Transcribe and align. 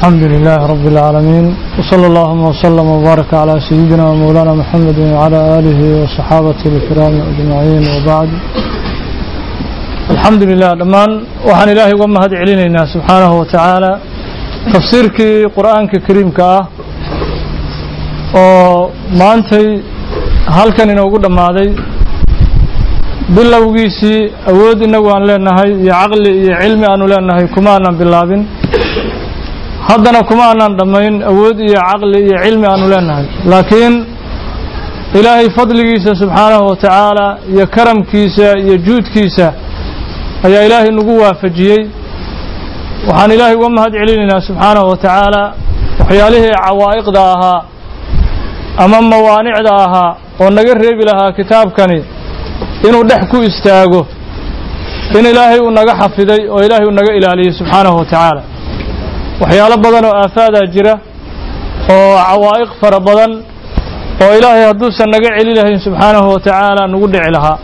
الحمد 0.00 0.23
لله 0.33 0.59
رب 0.73 0.85
العالمين 0.93 1.45
وصلى 1.79 2.05
اللهم 2.11 2.41
وسلم 2.51 2.87
وبارك 2.95 3.29
على 3.41 3.55
سيدنا 3.69 4.05
ومولانا 4.11 4.53
محمد 4.61 4.97
وعلى 5.15 5.39
آله 5.57 5.79
وصحابته 6.01 6.71
الكرام 6.79 7.13
أجمعين 7.31 7.83
وبعد 7.95 8.29
الحمد 10.13 10.41
لله 10.49 10.69
دمان 10.83 11.11
وحن 11.49 11.67
إلهي 11.73 11.93
ومهد 12.01 12.31
علينا 12.41 12.81
سبحانه 12.95 13.31
وتعالى 13.41 13.91
تفسيرك 14.73 15.17
قرآن 15.55 15.83
كريم 16.07 16.29
كاه 16.39 16.61
ومانتي 18.35 19.65
هل 20.57 20.67
كان 20.77 20.89
ينوغو 20.93 21.17
دمادي 21.25 21.69
bilowgiisii 23.37 24.19
awood 24.51 24.79
inagu 24.87 25.07
aan 25.15 25.23
leenahay 25.29 25.69
iyo 25.83 25.93
caqli 26.01 26.31
iyo 26.43 26.53
cilmi 26.61 26.85
aanu 26.91 27.05
leenahay 27.11 27.45
kuma 27.55 27.69
aanan 27.75 27.93
bilaabin 28.01 28.41
haddana 29.89 30.19
kuma 30.29 30.43
aanan 30.49 30.73
dhammayn 30.79 31.15
awood 31.31 31.57
iyo 31.67 31.79
caqli 31.89 32.17
iyo 32.27 32.37
cilmi 32.43 32.65
aanu 32.71 32.85
leenahay. 32.93 33.25
Laakiin 33.51 33.93
ilaahay 35.19 35.47
fadligiisa 35.57 36.11
subxaanahu 36.21 36.63
wa 36.69 36.75
tacaala 36.83 37.27
iyo 37.53 37.65
karamkiisa 37.75 38.47
iyo 38.65 38.75
juudkiisa 38.87 39.47
ayaa 40.45 40.63
ilaahay 40.67 40.91
nagu 40.99 41.13
waafajiyey. 41.23 41.81
Waxaan 43.07 43.31
ilaahay 43.35 43.55
uga 43.59 43.69
mahad 43.77 43.91
celinaynaa 43.99 44.41
subxaanahu 44.49 44.87
wa 44.91 44.97
tacaala 45.03 45.43
waxyaalihii 45.99 46.53
cawaa'iqda 46.65 47.21
ahaa 47.35 47.59
ama 48.83 48.97
mawaanicda 49.11 49.71
ahaa 49.85 50.11
oo 50.41 50.49
naga 50.57 50.73
reebi 50.83 51.03
lahaa 51.09 51.31
kitaabkani 51.39 51.99
inuu 52.87 53.03
dhex 53.09 53.21
ku 53.31 53.37
istaago 53.49 54.01
in 55.19 55.25
ilaahay 55.31 55.59
uu 55.65 55.71
naga 55.79 55.93
xafiday 56.01 56.41
oo 56.53 56.61
ilaahay 56.65 56.85
uu 56.89 56.95
naga 56.99 57.11
ilaaliyey 57.19 57.53
subxaanahu 57.59 57.97
wa 57.99 58.05
tacaala 58.05 58.41
waxyaalo 59.41 59.75
badan 59.85 60.03
oo 60.09 60.15
aafaadaa 60.23 60.65
jira 60.75 60.93
oo 61.95 62.13
cawaa'iq 62.29 62.71
fara 62.81 62.99
badan 63.07 63.31
oo 64.23 64.31
ilaahay 64.37 64.63
hadduusan 64.71 65.09
naga 65.15 65.29
celi 65.37 65.51
lahayn 65.59 65.79
subxaanahu 65.85 66.27
wa 66.33 66.39
tacaala 66.45 66.81
nagu 66.93 67.07
dhici 67.13 67.31
lahaa. 67.35 67.57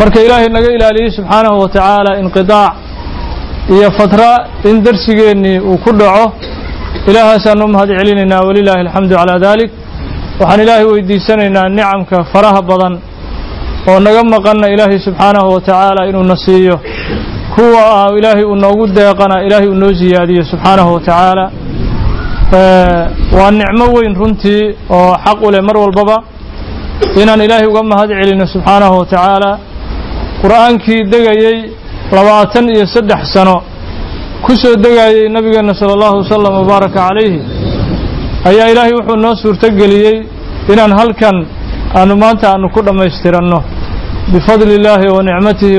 Marka 0.00 0.18
ilaahay 0.26 0.48
naga 0.56 0.68
ilaaliyey 0.76 1.10
subxaanahu 1.18 1.56
wa 1.62 1.68
tacaala 1.74 2.10
inqidaac 2.22 2.72
iyo 3.74 3.88
fatra 3.98 4.30
in 4.68 4.76
darsigeennii 4.86 5.58
uu 5.70 5.78
ku 5.84 5.90
dhaco 6.00 6.24
ilaahaasaan 7.10 7.62
u 7.64 7.68
mahad 7.74 7.88
celinaynaa 7.98 8.42
walilaahi 8.48 8.80
alxamdu 8.86 9.14
calaa 9.20 9.38
dalik 9.46 9.70
waxaan 10.40 10.60
ilaahay 10.64 10.84
weydiisanaynaa 10.92 11.68
nicamka 11.78 12.16
faraha 12.32 12.60
badan 12.70 12.94
oo 13.90 13.98
naga 14.06 14.22
maqanna 14.34 14.66
ilaahay 14.74 14.98
subxaanahu 15.06 15.48
wa 15.54 15.60
tacaala 15.68 16.00
inuuna 16.10 16.36
siiyo 16.44 16.76
kuwa 17.54 17.82
ah 18.00 18.08
ilaahay 18.18 18.44
uu 18.50 18.56
noogu 18.64 18.84
deeqana 18.98 19.36
ilaahay 19.46 19.68
uu 19.72 19.74
noo 19.82 19.92
siyaadiyo 20.00 20.44
subxaanahu 20.52 20.90
wa 20.94 21.00
tacaala. 21.00 21.44
Waa 23.38 23.50
nicmo 23.60 23.84
weyn 23.96 24.14
runtii 24.20 24.62
oo 24.96 25.12
xaq 25.24 25.38
u 25.46 25.50
leh 25.54 25.62
mar 25.68 25.76
walbaba 25.82 26.16
inaan 27.22 27.40
ilaahay 27.46 27.66
uga 27.72 27.82
mahad 27.92 28.10
celino 28.20 28.46
subxaanahu 28.54 28.94
wa 29.00 29.06
tacaala. 29.12 29.50
Qur'aankii 30.42 31.00
degayey 31.12 31.58
labaatan 32.16 32.64
iyo 32.74 32.86
saddex 32.94 33.22
sano 33.34 33.56
ku 34.44 34.52
soo 34.62 34.76
degayey 34.84 35.28
nabigeenna 35.34 35.74
sala 35.80 35.92
allahu 35.96 36.16
wasalam 36.22 36.52
wabaaraka 36.60 36.94
calayhi 37.08 37.40
ayaa 38.50 38.68
ilaahay 38.72 38.92
wuxuu 38.98 39.16
noo 39.24 39.34
suurtogeliyey 39.42 40.16
inaan 40.72 40.92
halkan 41.00 41.36
aanu 41.98 42.14
maanta 42.22 42.44
aanu 42.52 42.66
ku 42.74 42.80
dhammaystiranno 42.86 43.58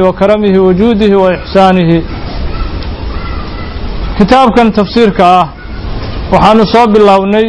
wa 0.07 0.13
karamihi 0.13 0.57
wa 0.59 0.73
juudihi 0.73 1.15
wa 1.15 1.33
ixsaanihi 1.37 1.99
kitaabkan 4.17 4.71
tafsiirka 4.71 5.23
ah 5.39 5.47
waxaanu 6.31 6.63
soo 6.73 6.87
bilownay 6.87 7.47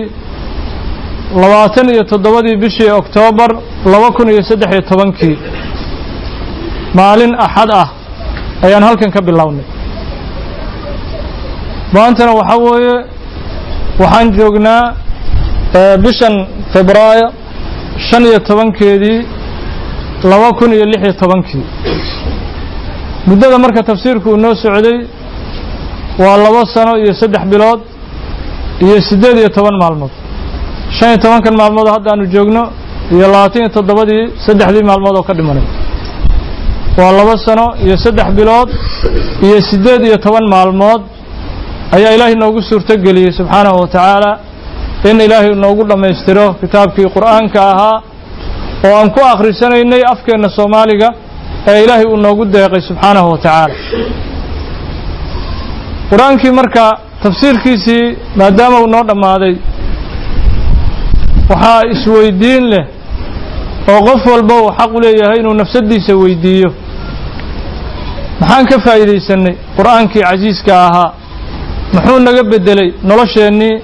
labaatan 1.43 1.87
iyo 1.95 2.03
toddobadii 2.05 2.57
bishii 2.63 2.91
oktoobar 3.01 3.51
laba 3.93 4.09
kun 4.17 4.29
iyo 4.29 4.43
saddex 4.43 4.71
iyo 4.73 4.83
tobankii 4.91 5.37
maalin 6.99 7.33
axad 7.47 7.71
ah 7.83 7.89
ayaan 8.67 8.83
halkan 8.89 9.11
ka 9.17 9.21
bilownay 9.29 9.65
maantana 11.95 12.33
waxaa 12.41 12.59
weeye 12.67 12.97
waxaan 14.03 14.29
joognaa 14.39 14.83
bishan 16.05 16.35
febraayo 16.73 17.29
shan 18.09 18.23
iyo 18.31 18.39
tobankeedii 18.49 19.19
laba 20.25 20.49
kun 20.59 20.71
iyo 20.73 20.85
lix 20.93 21.01
iyo 21.05 21.13
tobankii. 21.23 21.65
Muddada 23.29 23.59
marka 23.59 23.83
tafsiirku 23.83 24.29
uu 24.31 24.37
noo 24.45 24.55
socday 24.55 24.99
waa 26.23 26.37
laba 26.45 26.63
sano 26.75 26.93
iyo 27.03 27.13
saddex 27.21 27.45
bilood 27.53 27.81
iyo 28.87 28.97
siddeed 29.09 29.37
iyo 29.39 29.49
toban 29.57 29.77
maalmood. 29.83 30.11
Shan 30.97 31.09
iyo 31.13 31.19
tobankan 31.25 31.55
maalmood 31.61 31.87
oo 31.89 31.95
hadda 31.97 32.09
aanu 32.13 32.25
joogno 32.35 32.63
iyo 33.15 33.27
labaatan 33.33 33.61
iyo 33.63 33.71
toddobadii 33.77 34.23
saddexdii 34.47 34.85
maalmood 34.91 35.15
oo 35.19 35.23
ka 35.29 35.35
dhimanay. 35.39 35.67
Waa 36.99 37.13
laba 37.19 37.35
sano 37.47 37.67
iyo 37.85 37.97
saddex 38.05 38.29
bilood 38.39 38.69
iyo 39.47 39.59
siddeed 39.71 40.03
iyo 40.09 40.17
toban 40.25 40.45
maalmood 40.55 41.03
ayaa 41.97 42.13
ilaahay 42.17 42.35
noogu 42.43 42.61
suurtogeliyey 42.69 43.33
subxaanahu 43.39 43.77
wa 43.83 43.89
tacaala 43.95 44.31
in 45.11 45.21
ilaahay 45.27 45.55
noogu 45.65 45.83
dhammaystiro 45.91 46.47
kitaabkii 46.61 47.09
qur'aanka 47.17 47.61
ahaa 47.73 47.97
oo 48.87 48.95
aan 49.01 49.11
ku 49.15 49.21
akhrisanaynay 49.33 50.03
afkeenna 50.13 50.49
soomaaliga 50.59 51.09
ee 51.71 51.85
ilaahay 51.85 52.07
uu 52.13 52.17
noogu 52.17 52.45
deeqay 52.55 52.81
subxaanahu 52.89 53.31
wa 53.33 53.39
tacaala. 53.45 53.75
Qur'aankii 56.11 56.53
marka 56.61 56.85
tafsiirkiisii 57.23 58.05
maadaama 58.41 58.77
uu 58.83 58.87
noo 58.95 59.05
dhammaaday 59.09 59.55
waxaa 61.51 61.81
isweydiin 61.95 62.65
leh 62.73 62.85
oo 63.93 64.01
qof 64.09 64.23
walba 64.33 64.55
uu 64.63 64.71
xaq 64.79 64.91
u 64.97 65.01
leeyahay 65.05 65.39
inuu 65.41 65.55
nafsaddiisa 65.63 66.13
weydiiyo. 66.23 66.71
Maxaan 68.41 68.67
ka 68.71 68.77
faa'iidaysanay 68.87 69.55
qur'aankii 69.77 70.23
casiiska 70.29 70.73
ahaa 70.87 71.11
muxuu 71.95 72.19
naga 72.27 72.43
beddelay 72.53 72.89
nolosheennii 73.11 73.75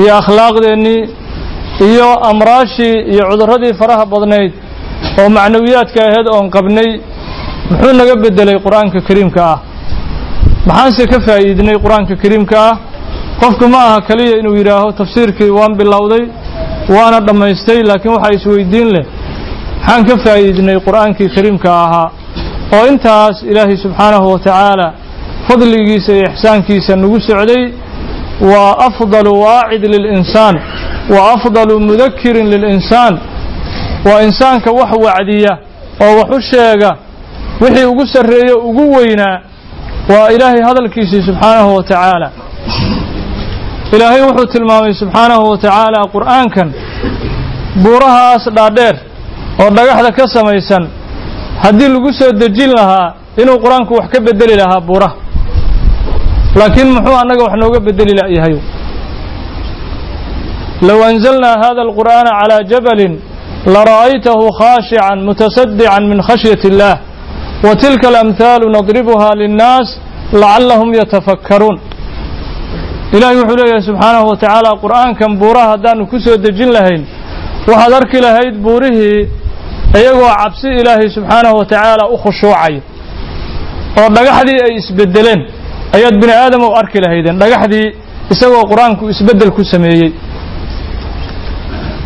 iyo 0.00 0.12
akhlaaqdeennii 0.20 1.00
iyo 1.80 2.08
amraashii 2.30 2.94
iyo 3.12 3.22
cudurradii 3.30 3.74
faraha 3.80 4.04
badnayd 4.12 4.52
oo 5.20 5.28
macnawiyaadka 5.36 6.00
ahayd 6.08 6.26
oon 6.34 6.46
qabnay 6.56 6.88
muxuu 7.70 7.92
naga 8.00 8.14
beddelay 8.24 8.56
qur'aanka 8.66 8.98
kariimka 9.08 9.42
ah? 9.52 9.58
Maxaanse 10.68 11.04
ka 11.12 11.18
faa'iidnay 11.26 11.76
qur'aanka 11.84 12.14
kariimka 12.22 12.56
ah? 12.68 12.74
Qofku 13.40 13.66
ma 13.74 13.78
aha 13.88 13.98
keliya 14.08 14.34
inuu 14.40 14.54
yidhaaho 14.60 14.92
tafsiirkii 15.00 15.50
waan 15.58 15.72
bilowday 15.80 16.24
waana 16.94 17.18
dhammaystay 17.26 17.80
laakiin 17.90 18.12
waxaa 18.16 18.32
isweydiin 18.38 18.88
leh. 18.94 19.04
Maxaan 19.80 20.02
ka 20.08 20.14
faa'iidnay 20.24 20.76
qur'aankii 20.86 21.28
kariimka 21.36 21.70
ahaa? 21.84 22.08
Oo 22.76 22.84
intaas 22.92 23.36
ilaahay 23.50 23.76
subxaanahu 23.84 24.26
wa 24.32 24.38
tacaala 24.46 24.88
fadligiisa 25.48 26.12
iyo 26.12 26.26
ixsaankiisa 26.32 26.96
nagu 27.02 27.18
socday 27.28 27.62
waa 28.50 28.70
afdalu 28.88 29.32
waacid 29.44 29.82
lilinsaan 29.94 30.56
wa 31.10 31.32
afdalu 31.34 31.80
mudakirin 31.80 32.46
lilinsaan. 32.50 33.18
Waa 34.04 34.22
insaanka 34.22 34.70
wax 34.70 34.90
wacdiya 35.04 35.58
oo 36.00 36.12
wax 36.18 36.30
u 36.36 36.40
sheega 36.40 36.90
wixii 37.60 37.84
ugu 37.84 38.06
sarreeyo 38.06 38.56
ugu 38.58 38.92
weynaa 38.96 39.40
waa 40.08 40.28
ilaahay 40.34 40.62
hadalkiisii 40.62 41.22
subxaanahu 41.22 41.74
wa 41.76 41.82
tacaala. 41.82 42.30
Ilaahay 43.92 44.22
wuxuu 44.22 44.46
tilmaamay 44.46 44.94
subxaanahu 44.94 45.50
wa 45.50 45.58
tacaala 45.58 46.00
qur'aankan 46.14 46.68
buurahaas 47.82 48.44
dhaadheer 48.56 48.96
oo 49.62 49.70
dhagaxda 49.70 50.10
ka 50.12 50.24
samaysan 50.28 50.88
haddii 51.62 51.88
lagu 51.88 52.10
soo 52.18 52.32
dejin 52.32 52.70
lahaa 52.78 53.14
inuu 53.42 53.58
qur'aanku 53.64 53.92
wax 53.98 54.06
ka 54.12 54.20
bedeli 54.20 54.54
lahaa 54.56 54.80
buuraha. 54.80 55.14
Laakiin 56.58 56.88
muxuu 56.96 57.16
annaga 57.22 57.42
wax 57.44 57.54
nooga 57.62 57.80
bedeli 57.80 58.12
layahay 58.20 58.54
alqur'aana 61.88 62.30
calaa 62.40 62.62
jabalin 62.72 63.12
lara'aytahu 63.74 64.44
khaashican 64.60 65.18
mutasaddican 65.28 66.02
min 66.10 66.18
khashyati 66.28 66.66
illaah 66.72 66.96
wa 67.66 67.70
tilka 67.82 68.06
alamhaalu 68.12 68.66
nadribuha 68.76 69.28
linnaas 69.42 69.88
lacallahum 70.42 70.88
yatafakkaruun 71.00 71.76
ilaahay 73.16 73.36
wuxuu 73.40 73.56
leeyahay 73.60 73.82
subxaanahu 73.90 74.26
wa 74.30 74.36
tacaala 74.42 74.70
qur'aankan 74.84 75.30
buuraha 75.42 75.68
haddaanu 75.74 76.02
ku 76.10 76.16
soo 76.24 76.36
dejin 76.44 76.70
lahayn 76.76 77.02
waxaad 77.70 77.92
arki 78.00 78.18
lahayd 78.26 78.54
buurihii 78.66 79.20
iyagoo 80.00 80.30
cabsi 80.42 80.68
ilaahay 80.80 81.08
subxaanahu 81.16 81.54
wa 81.60 81.64
tacaala 81.72 82.04
u 82.14 82.16
khushuucaya 82.24 82.80
oo 84.00 84.08
dhagaxdii 84.16 84.58
ay 84.66 84.72
isbeddeleen 84.80 85.40
ayaad 85.96 86.14
bini 86.22 86.32
aadam 86.42 86.62
u 86.68 86.70
arki 86.80 86.98
lahaydeen 87.04 87.36
dhagaxdii 87.42 87.86
isagoo 88.34 88.64
qur'aanku 88.72 89.02
isbeddel 89.14 89.50
ku 89.56 89.62
sameeyey 89.74 90.10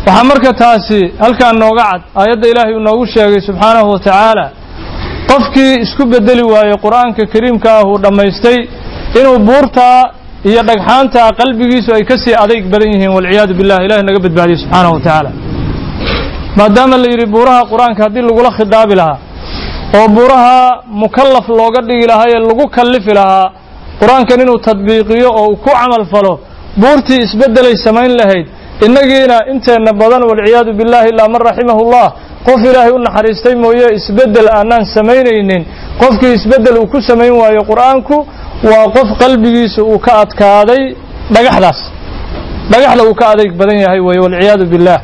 waxaa 0.07 0.23
marka 0.31 0.51
taasi 0.63 0.99
halkaan 1.23 1.55
nooga 1.63 1.83
cad 1.91 2.01
aayadda 2.21 2.45
ilaahay 2.51 2.73
uu 2.77 2.83
noogu 2.89 3.05
sheegay 3.15 3.41
subxaanahu 3.49 3.87
wa 3.93 3.99
tacaala 4.05 4.45
qofkii 5.31 5.71
isku 5.85 6.03
beddeli 6.13 6.43
waayey 6.53 6.77
qur'aanka 6.85 7.23
kariimka 7.33 7.69
ah 7.77 7.83
uu 7.89 7.97
dhammaystay 8.05 8.57
inuu 9.19 9.37
buurtaa 9.49 9.99
iyo 10.49 10.61
dhagxaanta 10.69 11.21
qalbigiisu 11.39 11.89
ay 11.97 12.03
ka 12.09 12.15
sii 12.23 12.35
adayg 12.43 12.63
badan 12.73 12.89
yihiin 12.93 13.11
walciyaadu 13.17 13.53
billah 13.59 13.77
ilahi 13.85 14.01
naga 14.09 14.19
badbaadiye 14.25 14.57
subxaanahu 14.63 14.93
wa 14.97 15.01
tacaala. 15.05 15.31
Maadaama 16.59 16.95
la 17.03 17.07
yidhi 17.13 17.25
buuraha 17.35 17.61
qur'aanka 17.71 18.01
haddii 18.05 18.23
lagula 18.29 18.49
khidaabi 18.57 18.95
lahaa 19.01 19.17
oo 19.99 20.07
buuraha 20.17 20.57
mukallaf 21.03 21.45
looga 21.59 21.79
dhigi 21.89 22.05
lahaa 22.11 22.27
ee 22.35 22.39
lagu 22.49 22.65
kallifi 22.77 23.11
lahaa 23.19 23.45
qur'aankan 24.01 24.37
inuu 24.43 24.59
tadbiiqiyo 24.67 25.29
oo 25.39 25.45
uu 25.51 25.55
ku 25.65 25.69
camal 25.79 26.03
falo 26.13 26.33
buurtii 26.81 27.19
isbeddelay 27.25 27.75
samayn 27.85 28.11
lahayd 28.21 28.45
innagiina 28.85 29.37
inteenna 29.53 29.91
badan 30.01 30.21
walciyaadu 30.29 30.71
billahi 30.79 31.09
ilaa 31.13 31.27
man 31.33 31.41
raximahullah 31.49 32.05
qof 32.47 32.59
ilaahay 32.69 32.91
u 32.97 32.99
naxariistay 33.07 33.55
mooye 33.63 33.87
isbeddel 33.97 34.47
aanaan 34.57 34.85
samaynaynin. 34.95 35.63
Qofkii 36.01 36.33
isbeddel 36.37 36.75
uu 36.81 36.87
ku 36.93 37.01
samayn 37.09 37.33
waayo 37.41 37.61
qur'aanku 37.71 38.15
waa 38.69 38.85
qof 38.95 39.07
qalbigiisa 39.21 39.81
uu 39.91 39.99
ka 40.05 40.11
adkaaday 40.23 40.81
dhagaxdaas. 41.35 41.79
Dhagaxda 42.71 43.03
uu 43.09 43.15
ka 43.19 43.25
adayg 43.33 43.51
badan 43.61 43.77
yahay 43.85 43.99
weeye 44.07 44.21
walciyaadu 44.25 44.65
billah 44.73 44.99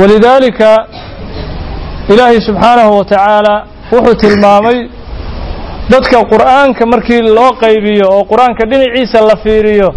walidaalika 0.00 0.86
ilaahay 2.12 2.40
subxaanahu 2.48 2.92
wa 2.98 3.04
tacaala 3.04 3.54
wuxuu 3.92 4.14
tilmaamay 4.22 4.78
dadka 5.90 6.18
qur'aanka 6.32 6.86
markii 6.92 7.22
loo 7.36 7.50
qaybiyo 7.62 8.06
oo 8.16 8.24
qur'aanka 8.32 8.62
dhinaciisa 8.70 9.18
la 9.30 9.36
fiiriyo 9.44 9.88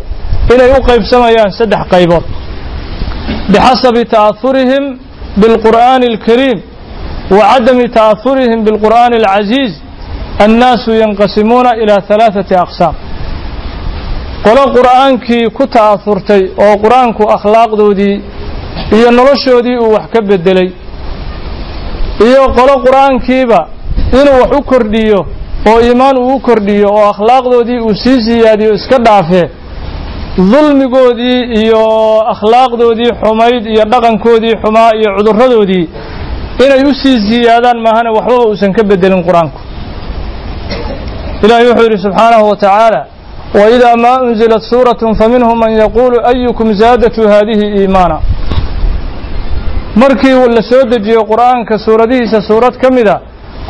inay 0.54 0.70
u 0.78 0.80
qaybsamayaan 0.90 1.52
saddex 1.60 1.84
qaybood. 1.94 2.26
Bixasabi 3.54 4.04
ta'ahurihim 4.14 4.84
bilqur'aani 5.42 6.06
alkariim 6.14 6.60
wa 7.38 7.44
cadami 7.52 7.86
ta'ahurihim 7.98 8.60
bilqur'aani 8.68 9.16
alcaziiz 9.22 9.74
annaasu 10.46 10.92
yanqasimuuna 11.04 11.72
ilaa 11.84 12.02
halaaثati 12.10 12.56
aqsaam. 12.66 12.96
Qolo 14.46 14.64
qur'aankii 14.78 15.46
ku 15.58 15.64
ta'ahurtay 15.76 16.42
oo 16.66 16.74
qur'aanku 16.84 17.24
akhlaaqdoodii 17.36 18.16
iyo 18.98 19.10
noloshoodii 19.20 19.78
uu 19.84 19.92
wax 19.96 20.06
ka 20.14 20.20
beddelay 20.30 20.70
iyo 22.28 22.44
qolo 22.58 22.74
qur'aankiiba 22.86 23.60
inuu 24.20 24.38
wax 24.42 24.52
u 24.60 24.62
kordhiyo 24.72 25.20
oo 25.70 25.80
iimaan 25.88 26.18
uu 26.18 26.36
u 26.36 26.40
kordhiyo 26.48 26.88
oo 26.98 27.06
akhlaaqdoodii 27.14 27.80
uu 27.88 27.96
sii 28.04 28.20
siyaadiyo 28.28 28.72
iska 28.80 28.98
dhaafee 29.08 29.46
dulmigoodii 30.38 31.42
iyo 31.62 31.84
akhlaaqdoodii 32.34 33.12
xumayd 33.22 33.64
iyo 33.74 33.84
dhaqankoodii 33.94 34.56
xumaa 34.64 34.92
iyo 35.00 35.10
cudurradoodii 35.18 35.86
inay 36.66 36.82
u 36.90 36.94
sii 37.02 37.18
siyaadaan 37.30 37.80
maahane 37.86 38.10
waxbaba 38.18 38.44
uusan 38.50 38.72
ka 38.74 38.84
beddelin 38.90 39.22
qur'aanku. 39.28 39.60
Ilaahay 41.44 41.68
wuxuu 41.70 41.84
yidhi 41.88 41.98
subxaanahu 42.06 42.50
wa 42.50 42.56
tacaala 42.56 43.02
waidaa 43.60 43.96
maa 44.06 44.18
unzilat 44.28 44.64
suuratun 44.72 45.16
faminhum 45.20 45.58
man 45.60 45.72
yaquulu 45.84 46.18
ayukum 46.32 46.74
zaadatu 46.74 47.22
haadihi 47.32 47.66
iimaana? 47.82 48.18
Markii 50.02 50.48
la 50.56 50.62
soo 50.72 50.84
dejiyo 50.92 51.22
qur'aanka 51.32 51.78
suuradihiisa 51.86 52.42
suurad 52.50 52.76
ka 52.82 52.90
mida 52.92 53.16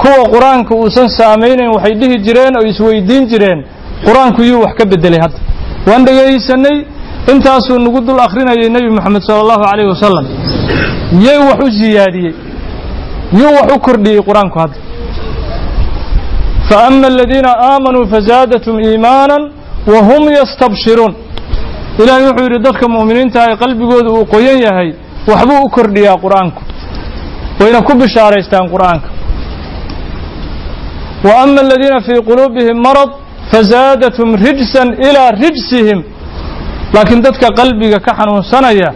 kuwa 0.02 0.24
qur'aanka 0.34 0.76
uusan 0.76 1.08
saamaynayn 1.20 1.70
waxay 1.76 1.94
dhihi 2.02 2.18
jireen 2.26 2.54
oo 2.60 2.66
isweydiin 2.72 3.24
jireen 3.32 3.60
qur'aanku 4.08 4.42
yuu 4.50 4.62
wax 4.64 4.74
ka 4.80 4.86
beddelay 4.86 5.20
hadda 5.26 5.40
waan 5.90 6.02
dhegaysanay 6.08 6.78
intaasuu 7.32 7.78
nagu 7.86 8.00
dul 8.08 8.20
akhrinayay 8.28 8.70
nebi 8.76 8.90
moxamed 8.98 9.22
sala 9.28 9.40
allahu 9.46 9.64
calayhi 9.70 9.90
wasalam 9.96 10.26
yay 11.28 11.38
wax 11.50 11.60
u 11.68 11.70
siyaadiyey 11.80 12.34
yuu 13.40 13.52
wax 13.58 13.68
u 13.76 13.80
kordhiyey 13.86 14.22
qur'aanku 14.30 14.58
hadda. 14.64 14.78
Faama 16.70 17.08
aladiina 17.14 17.52
aamanuu 17.72 18.06
fazaadatum 18.14 18.76
iimaanan 18.88 19.44
wa 19.94 20.00
hum 20.10 20.24
yastabshiruun 20.40 21.14
ilaahay 22.02 22.24
wuxuu 22.30 22.46
yidhi 22.48 22.60
dadka 22.68 22.86
mu'miniinta 22.96 23.38
ay 23.48 23.54
qalbigooda 23.64 24.10
uu 24.18 24.26
qoyan 24.34 24.58
yahay 24.68 24.90
waxbuu 25.30 25.60
u 25.66 25.70
kordhiyaa 25.76 26.18
qur'aanku. 26.26 26.62
Wayna 27.60 27.80
ku 27.88 27.94
bishaaraystaan 28.02 28.66
qur'aanka. 28.74 29.08
Wa 31.28 31.32
ama 31.44 31.60
aladiina 31.66 32.00
fii 32.08 32.20
quluubihim 32.30 32.78
marad 32.88 33.12
fazaadatum 33.52 34.30
rijsan 34.46 34.90
ilaa 35.08 35.32
rijsihim 35.44 36.00
laakiin 36.94 37.22
dadka 37.28 37.48
qalbiga 37.60 38.00
ka 38.06 38.12
xanuunsanaya 38.20 38.90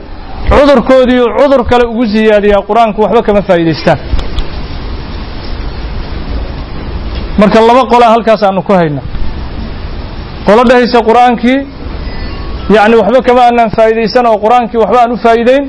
cudurkoodiiu 0.51 1.25
cudur 1.39 1.61
kale 1.69 1.85
ugu 1.91 2.05
siyaadiyaa 2.13 2.61
qur'aanku 2.69 2.99
waxba 3.03 3.21
kama 3.27 3.41
faa'iidaystaan 3.49 3.99
marka 7.39 7.59
laba 7.67 7.83
qolaa 7.93 8.11
halkaas 8.15 8.43
aanu 8.43 8.61
ku 8.67 8.73
hayna 8.79 9.01
qolo 10.47 10.61
dhahaysa 10.69 10.99
qur'aankii 11.09 11.59
yacni 12.75 12.95
waxba 13.01 13.19
kama 13.27 13.41
aanaan 13.47 13.69
faa'iidaysan 13.77 14.25
oo 14.31 14.37
qur'aankii 14.45 14.79
waxba 14.83 14.99
aan 15.03 15.11
u 15.15 15.17
faa'iideyn 15.25 15.63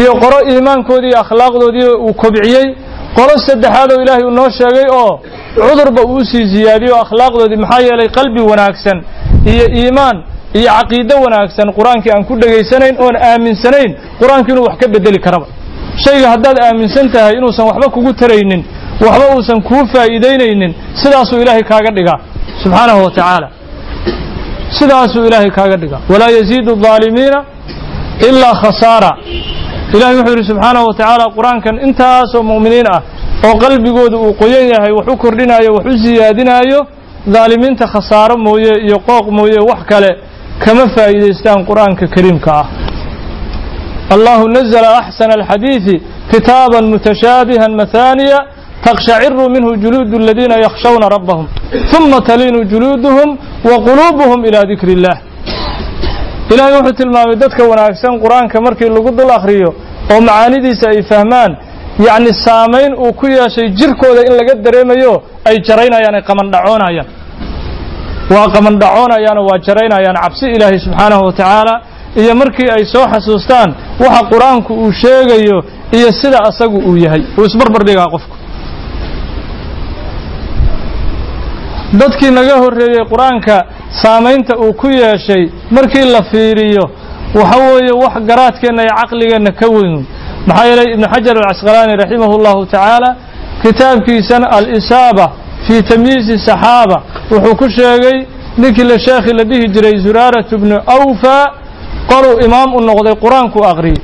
iyo 0.00 0.12
qolo 0.22 0.38
iimaankoodii 0.52 1.10
iyo 1.12 1.18
akhlaaqdoodii 1.24 1.88
uu 2.06 2.12
kobciyey 2.22 2.66
qolo 3.18 3.32
saddexaad 3.46 3.88
oo 3.92 4.00
ilaahay 4.02 4.24
uu 4.28 4.34
noo 4.40 4.48
sheegay 4.58 4.86
oo 5.02 5.12
cudurba 5.56 6.02
uu 6.12 6.24
sii 6.30 6.44
ziyaadiyo 6.54 6.94
akhlaaqdoodii 7.04 7.60
maxaa 7.64 7.80
yeelay 7.88 8.08
qalbi 8.18 8.40
wanaagsan 8.50 8.98
iyo 9.52 9.66
iimaan 9.80 10.16
iyo 10.58 10.68
caqiido 10.76 11.16
wanaagsan 11.24 11.66
qur'aankii 11.78 12.12
aan 12.14 12.24
ku 12.28 12.34
dhegaysanayn 12.42 12.94
oon 13.04 13.14
aaminsanayn 13.30 13.90
qur'aanku 14.20 14.48
inuu 14.52 14.64
wax 14.68 14.76
ka 14.82 14.86
bedeli 14.94 15.18
karaba. 15.26 15.46
Shayga 16.04 16.26
haddaad 16.34 16.56
aaminsan 16.66 17.06
tahay 17.14 17.34
inuusan 17.38 17.64
waxba 17.70 17.86
kugu 17.96 18.12
taraynin 18.22 18.62
waxba 19.04 19.24
uusan 19.34 19.58
kuu 19.68 19.82
faa'iidaynaynin 19.92 20.72
sidaasuu 21.02 21.38
ilaahay 21.42 21.64
kaaga 21.72 21.90
dhigaa 21.98 22.18
subxaanahu 22.62 23.00
wa 23.04 23.10
tacaala. 23.16 23.48
Sidaasuu 24.78 25.24
ilaahay 25.28 25.50
kaaga 25.58 25.76
dhigaa. 25.82 26.00
Walaa 26.12 26.30
yaziidu 26.38 26.72
aalimiina 26.92 27.38
ilaa 28.28 28.54
khasaara. 28.62 29.12
Ilahay 29.94 30.14
wuxuu 30.18 30.34
yidhi 30.34 30.46
subxaanahu 30.50 30.86
wa 30.90 30.94
qur'aankan 31.38 31.74
intaasoo 31.86 32.42
mu'miniin 32.52 32.86
ah 32.94 33.00
oo 33.46 33.54
qalbigooda 33.64 34.16
uu 34.24 34.32
qoyan 34.42 34.66
yahay 34.72 34.92
wax 34.98 35.06
u 35.14 35.16
kordhinaayo 35.16 35.70
wax 35.76 35.86
u 35.94 35.98
siyaadinaayo 36.04 36.80
daalimiinta 37.34 37.86
khasaaro 37.86 38.36
mooye 38.46 38.72
iyo 38.86 38.98
qooq 39.08 39.26
mooye 39.38 39.58
wax 39.70 39.80
kale 39.90 40.10
kama 40.64 40.84
faa'iidaystaan 40.94 41.60
qur'aanka 41.68 42.06
kariimka 42.14 42.50
ah. 42.60 42.66
Allahu 44.14 44.44
nazla 44.56 44.88
axsana 45.00 45.34
alxadiidi 45.38 45.96
kitaaban 46.32 46.84
mutashaabihan 46.94 47.72
mahaaniya 47.80 48.38
juluudu 49.82 50.16
aladiina 50.22 50.56
yakhshawna 50.66 51.08
rabbahum 51.16 51.46
ثuma 51.90 52.20
taliinu 52.20 52.64
juluuduhum 52.72 53.28
wa 53.70 53.76
quluubuhum 53.86 54.44
ilaa 54.48 54.64
dikri 54.72 54.92
اllah 54.96 55.16
ilaahay 56.52 56.74
wuxuu 56.78 56.96
tilmaamay 57.00 57.36
dadka 57.44 57.62
wanaagsan 57.70 58.14
qur'aanka 58.24 58.60
markii 58.66 58.90
lagu 58.96 59.10
dul 59.18 59.30
akhriyo 59.38 59.70
oo 60.12 60.20
macaanidiisa 60.20 60.86
ay 60.92 61.02
fahmaan 61.10 61.52
yacni 61.98 62.32
saamayn 62.46 62.92
uu 62.94 63.12
ku 63.12 63.26
yeeshay 63.26 63.68
jirkooda 63.78 64.20
in 64.28 64.32
laga 64.40 64.54
dareemayo 64.64 65.22
ay 65.48 65.56
jaraynayaan 65.68 66.14
ay 66.14 66.22
qamandhacoonayaan. 66.22 67.06
Waa 68.34 68.46
qamandhacoonayaan 68.54 69.38
oo 69.38 69.46
waa 69.50 69.58
jaraynayaan 69.66 70.16
cabsi 70.22 70.46
ilaahay 70.56 70.78
subxaanahu 70.86 71.22
wa 71.26 71.32
tacaala 71.32 71.74
iyo 72.16 72.34
markii 72.34 72.70
ay 72.76 72.84
soo 72.84 73.06
xasuustaan 73.12 73.70
waxa 74.04 74.22
qur'aanku 74.32 74.72
uu 74.84 74.92
sheegayo 74.92 75.58
iyo 75.96 76.08
sida 76.20 76.38
asagu 76.48 76.78
uu 76.88 76.96
yahay. 76.96 77.22
Uu 77.38 77.44
isbarbar 77.44 77.82
dhigaa 77.86 78.08
qofku. 78.14 78.34
Dadkii 82.00 82.30
naga 82.38 82.56
horreeyey 82.62 83.04
qur'aanka 83.12 83.56
saamaynta 84.02 84.56
uu 84.58 84.72
ku 84.74 84.88
yeeshay 84.88 85.42
markii 85.70 86.04
la 86.14 86.22
fiiriyo 86.30 86.84
waxa 87.38 87.56
weeye 87.66 87.92
wax 88.02 88.14
garaadkeenna 88.30 88.82
iyo 88.82 88.94
caqligeenna 89.00 89.50
ka 89.60 89.66
weyn 89.74 90.06
maxaa 90.48 90.66
yeelay 90.70 90.88
ibnu 90.94 91.06
xajar 91.14 91.36
alcasqalaani 91.42 91.94
raximahu 92.02 92.34
llahu 92.44 92.66
tacaala 92.66 93.10
kitaabkiisan 93.62 94.42
al-isaaba 94.58 95.26
fii 95.66 95.82
tamyiizi 95.90 96.38
saxaaba 96.48 96.96
wuxuu 97.30 97.54
ku 97.60 97.66
sheegay 97.78 98.16
ninkii 98.62 98.84
la 98.90 98.98
sheekhi 99.06 99.32
la 99.38 99.44
dhihi 99.50 99.66
jiray 99.74 99.96
zuraaratu 100.06 100.58
bnu 100.62 100.76
awfa 100.96 101.36
qoluu 102.10 102.36
imaam 102.46 102.70
u 102.78 102.80
noqday 102.88 103.14
qur'aanku 103.24 103.58
aqriyey 103.72 104.00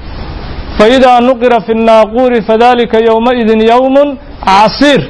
faidaa 0.78 1.20
nuqira 1.28 1.58
fi 1.66 1.72
nnaaquuri 1.74 2.38
fadalika 2.48 2.98
yowmaidin 3.08 3.60
yowmun 3.72 4.08
casiir 4.48 5.00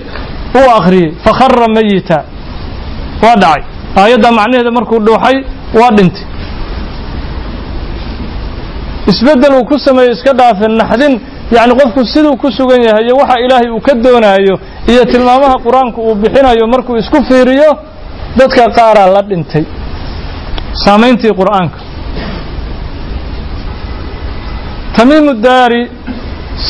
uu 0.58 0.68
akhriyey 0.78 1.10
fakhara 1.24 1.66
mayita. 1.76 2.18
Waa 3.22 3.36
dhacay. 3.42 3.62
Aayadda 4.00 4.28
macnaheeda 4.38 4.70
markuu 4.78 4.98
dhuuxay 5.06 5.36
waa 5.80 5.90
dhintay 5.96 6.24
isbeddel 9.10 9.52
uu 9.58 9.64
ku 9.70 9.76
sameeyo 9.86 10.10
iska 10.16 10.32
dhaafe 10.40 10.66
naxdin 10.80 11.14
yacni 11.56 11.74
qofku 11.80 12.00
siduu 12.12 12.36
ku 12.42 12.48
sugan 12.58 12.82
yahay 12.88 13.04
iyo 13.06 13.14
waxa 13.20 13.36
ilaahay 13.44 13.68
uu 13.76 13.80
ka 13.86 13.92
doonaayo 14.04 14.54
iyo 14.92 15.02
tilmaamaha 15.12 15.56
qur'aanku 15.66 15.98
uu 16.08 16.14
bixinayo 16.22 16.66
markuu 16.74 16.96
isku 17.02 17.18
fiiriyo 17.28 17.70
dadka 18.38 18.62
qaaraa 18.78 19.08
la 19.14 19.22
dhintay. 19.30 19.64
Saamayntii 20.84 21.32
qur'aanka. 21.40 21.78
Tamiimu 24.96 25.32
daari 25.46 25.82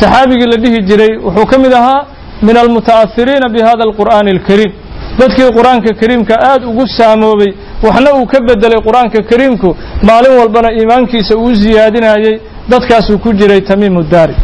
saxaabigii 0.01 0.49
la 0.53 0.57
dhihi 0.63 0.79
jiray 0.89 1.13
wuxuu 1.27 1.47
ka 1.51 1.59
mid 1.65 1.73
ahaa 1.81 2.01
min 2.47 2.57
almuta'ahiriina 2.63 3.47
bi 3.55 3.61
hada 3.69 3.83
alqur'aani 3.89 4.31
alkariim 4.37 4.73
dadkii 5.21 5.49
qur'aanka 5.59 5.91
kariimka 6.01 6.35
aad 6.51 6.63
ugu 6.71 6.85
saamoobay 6.99 7.51
waxna 7.87 8.11
uu 8.19 8.27
ka 8.33 8.39
bedelay 8.49 8.81
qur'aanka 8.87 9.19
kariimku 9.31 9.69
maalin 10.09 10.35
walbana 10.41 10.69
iimaankiisa 10.79 11.35
uu 11.43 11.53
siyaadinayay 11.63 12.35
dadkaasuu 12.73 13.19
ku 13.25 13.31
jiray 13.41 13.61
tamiimu 13.71 14.03
daari 14.13 14.35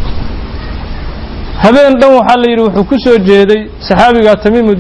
habeen 1.65 1.95
dhan 2.01 2.11
waxaa 2.19 2.39
la 2.43 2.47
yidhi 2.51 2.63
wuxuu 2.67 2.85
ku 2.91 2.97
soo 3.05 3.19
jeeday 3.29 3.61
saxaabigaa 3.89 4.37
tamiimu 4.45 4.73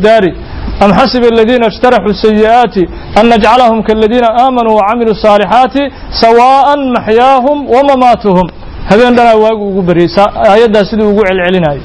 am 0.84 0.90
xasiba 0.98 1.26
aladiina 1.32 1.66
اjtaraxuu 1.72 2.14
sayi'aati 2.24 2.82
an 3.18 3.24
najcalahum 3.32 3.78
kaladiina 3.88 4.28
aamanuu 4.42 4.74
wacamiluu 4.80 5.16
saalixaati 5.24 5.82
sawaaءan 6.22 6.80
maxyaahum 6.96 7.58
wamamaatuhum 7.74 8.46
habeen 8.90 9.12
dhanaa 9.18 9.36
waagu 9.44 9.64
ugu 9.70 9.82
baryay 9.88 10.08
aayaddaa 10.50 10.84
siduu 10.90 11.08
ugu 11.12 11.22
celcelinayay. 11.28 11.80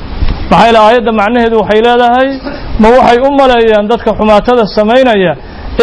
Maxaa 0.51 0.65
yaele 0.65 0.79
aayadda 0.87 1.11
macnaheedu 1.21 1.55
waxay 1.61 1.81
leedahay 1.87 2.29
ma 2.81 2.87
waxay 2.97 3.17
u 3.27 3.31
maleeyaan 3.41 3.85
dadka 3.91 4.09
xumaatada 4.19 4.63
samaynaya 4.77 5.33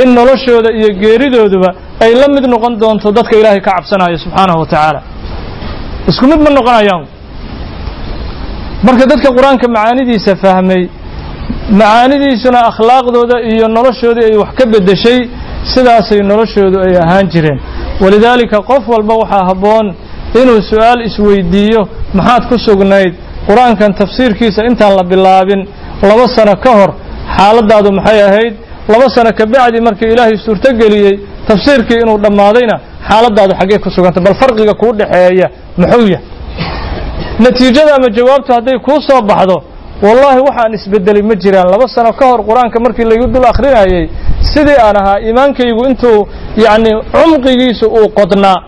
in 0.03 0.09
noloshooda 0.19 0.71
iyo 0.79 0.89
geeridooduba 1.03 1.71
ay 2.05 2.13
la 2.21 2.27
mid 2.35 2.45
noqon 2.55 2.73
doonto 2.83 3.09
dadka 3.19 3.35
ilaahay 3.41 3.61
ka 3.67 3.71
cabsanaya 3.77 4.19
subxaanahu 4.25 4.59
wa 4.63 4.67
tacaala 4.73 5.01
isku 6.11 6.25
mid 6.33 6.41
ma 6.47 6.51
noqonayaan? 6.59 7.05
Marka 8.87 9.05
dadka 9.13 9.29
qur'aanka 9.37 9.67
macaanidiisa 9.77 10.33
fahmay 10.45 10.83
macaanidiisuna 11.81 12.59
akhlaaqdooda 12.71 13.37
iyo 13.53 13.67
noloshoodii 13.77 14.25
ay 14.31 14.37
wax 14.43 14.51
ka 14.59 14.65
beddeshay 14.73 15.19
sidaasay 15.75 16.21
noloshoodu 16.33 16.79
ay 16.87 16.93
ahaan 17.05 17.27
jireen. 17.33 17.59
Walidaalika 18.03 18.59
qof 18.71 18.83
walba 18.95 19.15
waxaa 19.23 19.45
habboon 19.51 19.87
inuu 20.41 20.61
su'aal 20.71 21.01
isweydiiyo 21.09 21.81
maxaad 22.19 22.43
ku 22.51 22.57
sugnayd? 22.67 23.13
Qur'aankan 23.49 23.91
tafsiirkiisa 24.01 24.61
intaan 24.71 24.93
la 24.99 25.05
bilaabin 25.13 25.61
laba 26.11 26.25
sano 26.37 26.55
ka 26.65 26.71
hor 26.79 26.91
xaaladaadu 27.37 27.89
maxay 27.99 28.21
ahayd 28.29 28.55
laba 28.93 29.07
sano 29.15 29.31
ka 29.39 29.45
bacdi 29.47 29.81
markii 29.81 30.09
ilaahay 30.15 30.37
suurtogeliyey 30.47 31.15
tafsiirkii 31.49 31.99
inuu 32.05 32.19
dhammaadayna 32.25 32.77
xaaladaadu 33.09 33.55
xaggee 33.61 33.79
ku 33.85 33.89
sugantay 33.97 34.23
bal 34.27 34.35
farqiga 34.43 34.75
kuu 34.81 34.93
dhexeeya 35.01 35.49
muxuu 35.81 36.07
yahay? 36.15 36.25
Natiijada 37.45 37.95
ama 37.99 38.09
jawaabtu 38.19 38.53
hadday 38.53 38.79
kuu 38.87 39.01
soo 39.09 39.21
baxdo 39.31 39.57
wallaahi 40.03 40.41
waxaan 40.49 40.73
isbedelay 40.79 41.23
ma 41.23 41.35
jiraan. 41.43 41.69
Laba 41.75 41.87
sano 41.89 42.13
ka 42.19 42.25
hor 42.31 42.41
qur'aanka 42.49 42.79
markii 42.85 43.05
laygu 43.11 43.27
dul 43.35 43.45
akhrinayay 43.53 44.09
sidii 44.53 44.79
aan 44.87 44.97
ahaa 45.01 45.19
iimaankaygu 45.27 45.83
intuu 45.91 46.19
yacni 46.65 46.91
cumqigiisu 47.15 47.87
uu 47.99 48.09
qodnaa. 48.19 48.59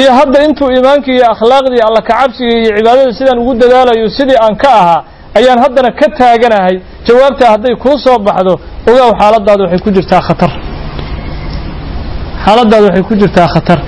Iyo 0.00 0.10
hadda 0.18 0.38
intuu 0.46 0.68
iimaankii 0.76 1.14
iyo 1.18 1.26
akhlaaqdii 1.34 1.82
alla 1.88 2.00
kacabsiga 2.08 2.54
iyo 2.58 2.70
cibaadada 2.76 3.12
sidaan 3.18 3.38
ugu 3.42 3.54
dadaalayo 3.62 4.08
sidii 4.18 4.38
aan 4.44 4.54
ka 4.62 4.70
ahaa 4.80 5.00
ayaan 5.38 5.58
haddana 5.64 5.90
ka 6.00 6.06
taaganahay 6.18 6.76
jawaabtaa 7.06 7.50
hadday 7.54 7.74
kuu 7.84 7.96
soo 8.04 8.18
baxdo 8.26 8.52
ogaaw 8.90 9.10
xaaladaadu 9.20 9.62
waxay 9.64 9.80
ku 9.86 9.90
jirtaa 9.96 10.20
khatar. 10.28 10.50
Xaaladaadu 12.44 12.84
waxay 12.88 13.02
ku 13.08 13.14
jirtaa 13.20 13.48
khatar. 13.54 13.78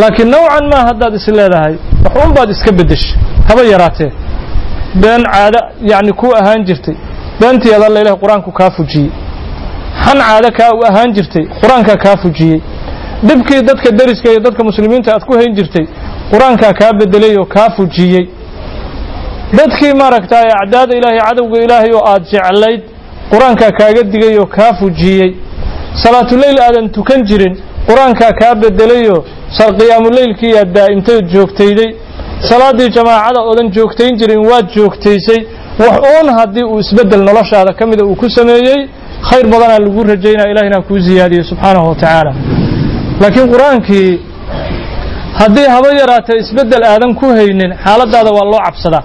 Laakiin 0.00 0.28
nowcan 0.34 0.64
maa 0.72 0.82
haddaad 0.88 1.14
is 1.14 1.26
leedahay. 1.38 1.74
Wax 2.04 2.14
un 2.24 2.30
baad 2.36 2.50
iska 2.54 2.70
beddeshay 2.78 3.14
haba 3.48 3.62
yaraatee. 3.72 4.10
Been 5.02 5.22
caado 5.32 5.60
yacni 5.90 6.12
kuu 6.20 6.32
ahaan 6.40 6.64
jirtay. 6.68 6.96
Beentii 7.40 7.74
ad 7.76 7.82
alla 7.88 8.00
ilahi 8.00 8.16
qur'aanku 8.22 8.50
kaa 8.58 8.70
fujiyey. 8.76 9.10
Xan 10.04 10.18
caado 10.28 10.48
kaa 10.58 10.70
u 10.78 10.80
ahaan 10.90 11.10
jirtay. 11.16 11.44
Qur'aankaa 11.60 11.96
kaa 12.04 12.16
fujiyey. 12.22 12.60
Dhibkii 13.28 13.60
dadka 13.68 13.90
deriska 13.98 14.28
iyo 14.30 14.40
dadka 14.46 14.64
muslimiinta 14.64 15.08
aad 15.14 15.24
ku 15.28 15.32
hayn 15.38 15.52
jirtay 15.58 15.86
qur'aankaa 16.32 16.72
kaa 16.80 16.92
bedelay 17.00 17.34
oo 17.40 17.44
kaa 17.54 17.68
fujiyey 17.76 18.24
dadkii 19.58 19.92
maaragtay 20.02 20.48
acdaada 20.62 20.92
ilaahay 20.98 21.20
cadowga 21.28 21.58
ilaahay 21.66 21.92
oo 21.98 22.04
aad 22.12 22.24
jeclayd 22.32 22.80
qur'aankaa 23.32 23.70
kaaga 23.80 24.02
digay 24.12 24.34
oo 24.42 24.46
kaa 24.56 24.72
fujiyey 24.80 25.30
salaatuleyl 26.02 26.58
aadan 26.66 26.86
tukan 26.96 27.20
jirin 27.30 27.54
qur'aankaa 27.88 28.32
kaa 28.40 28.54
bedelayoo 28.62 29.20
qiyaamuleylkii 29.78 30.52
aad 30.60 30.70
daa'imtay 30.78 31.18
joogtayday 31.34 31.90
salaaddii 32.50 32.88
jamaacada 32.96 33.40
oodan 33.48 33.68
joogtayn 33.76 34.14
jirin 34.20 34.40
waad 34.50 34.66
joogtaysay 34.76 35.40
wax 35.82 35.96
uun 36.14 36.28
haddii 36.38 36.64
uu 36.72 36.78
isbeddel 36.84 37.22
noloshaada 37.28 37.72
ka 37.78 37.84
mida 37.90 38.02
uu 38.10 38.16
ku 38.22 38.26
sameeyey 38.38 38.80
khayr 39.30 39.46
badanaa 39.54 39.78
lagu 39.86 40.00
rajaynaa 40.12 40.48
ilahina 40.52 40.78
kuu 40.88 40.98
ziyaadiyo 41.08 41.42
subxaanahu 41.50 41.86
wa 41.90 41.94
tacaala. 42.02 42.32
Laakiin 43.22 43.48
qur'aankii 43.54 44.10
haddii 45.40 45.68
haba 45.74 45.88
yaraatee 46.02 46.38
isbeddel 46.44 46.82
aadan 46.92 47.12
ku 47.20 47.26
haynin 47.38 47.70
xaaladaada 47.84 48.30
waa 48.36 48.46
loo 48.52 48.60
cabsadaa 48.66 49.02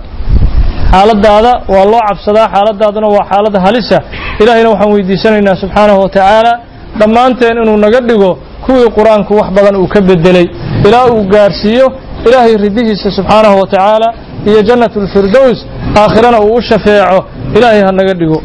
xaaladaada 0.95 1.51
waa 1.73 1.85
loo 1.91 2.01
cabsadaa 2.09 2.47
xaaladaaduna 2.53 3.07
waa 3.15 3.25
xaalad 3.31 3.55
halisa. 3.65 3.97
Ilaahayna 4.41 4.69
waxaan 4.73 4.91
weydiisanaynaa 4.95 5.55
subxaanahu 5.63 5.99
wa 6.03 6.09
tacaala 6.15 6.51
dhammaanteen 6.99 7.55
inuu 7.63 7.77
naga 7.85 7.99
dhigo 8.09 8.31
kuwii 8.65 8.89
qur'aanku 8.97 9.31
wax 9.39 9.47
badan 9.57 9.75
uu 9.81 9.87
ka 9.93 9.99
bedelay 10.09 10.47
ilaa 10.87 11.05
uu 11.13 11.23
gaarsiiyo 11.33 11.87
ilaahay 12.27 12.55
ridihiisa 12.65 13.09
subxaanahu 13.17 13.55
wa 13.61 13.67
tacaala 13.73 14.07
iyo 14.49 14.61
jannat 14.69 14.93
ulfirdows 15.01 15.57
aakhirana 16.01 16.37
uu 16.45 16.53
u 16.57 16.61
shafeeco. 16.69 17.19
Ilaahay 17.57 17.81
ha 17.87 17.91
naga 17.99 18.13
dhigo. 18.19 18.37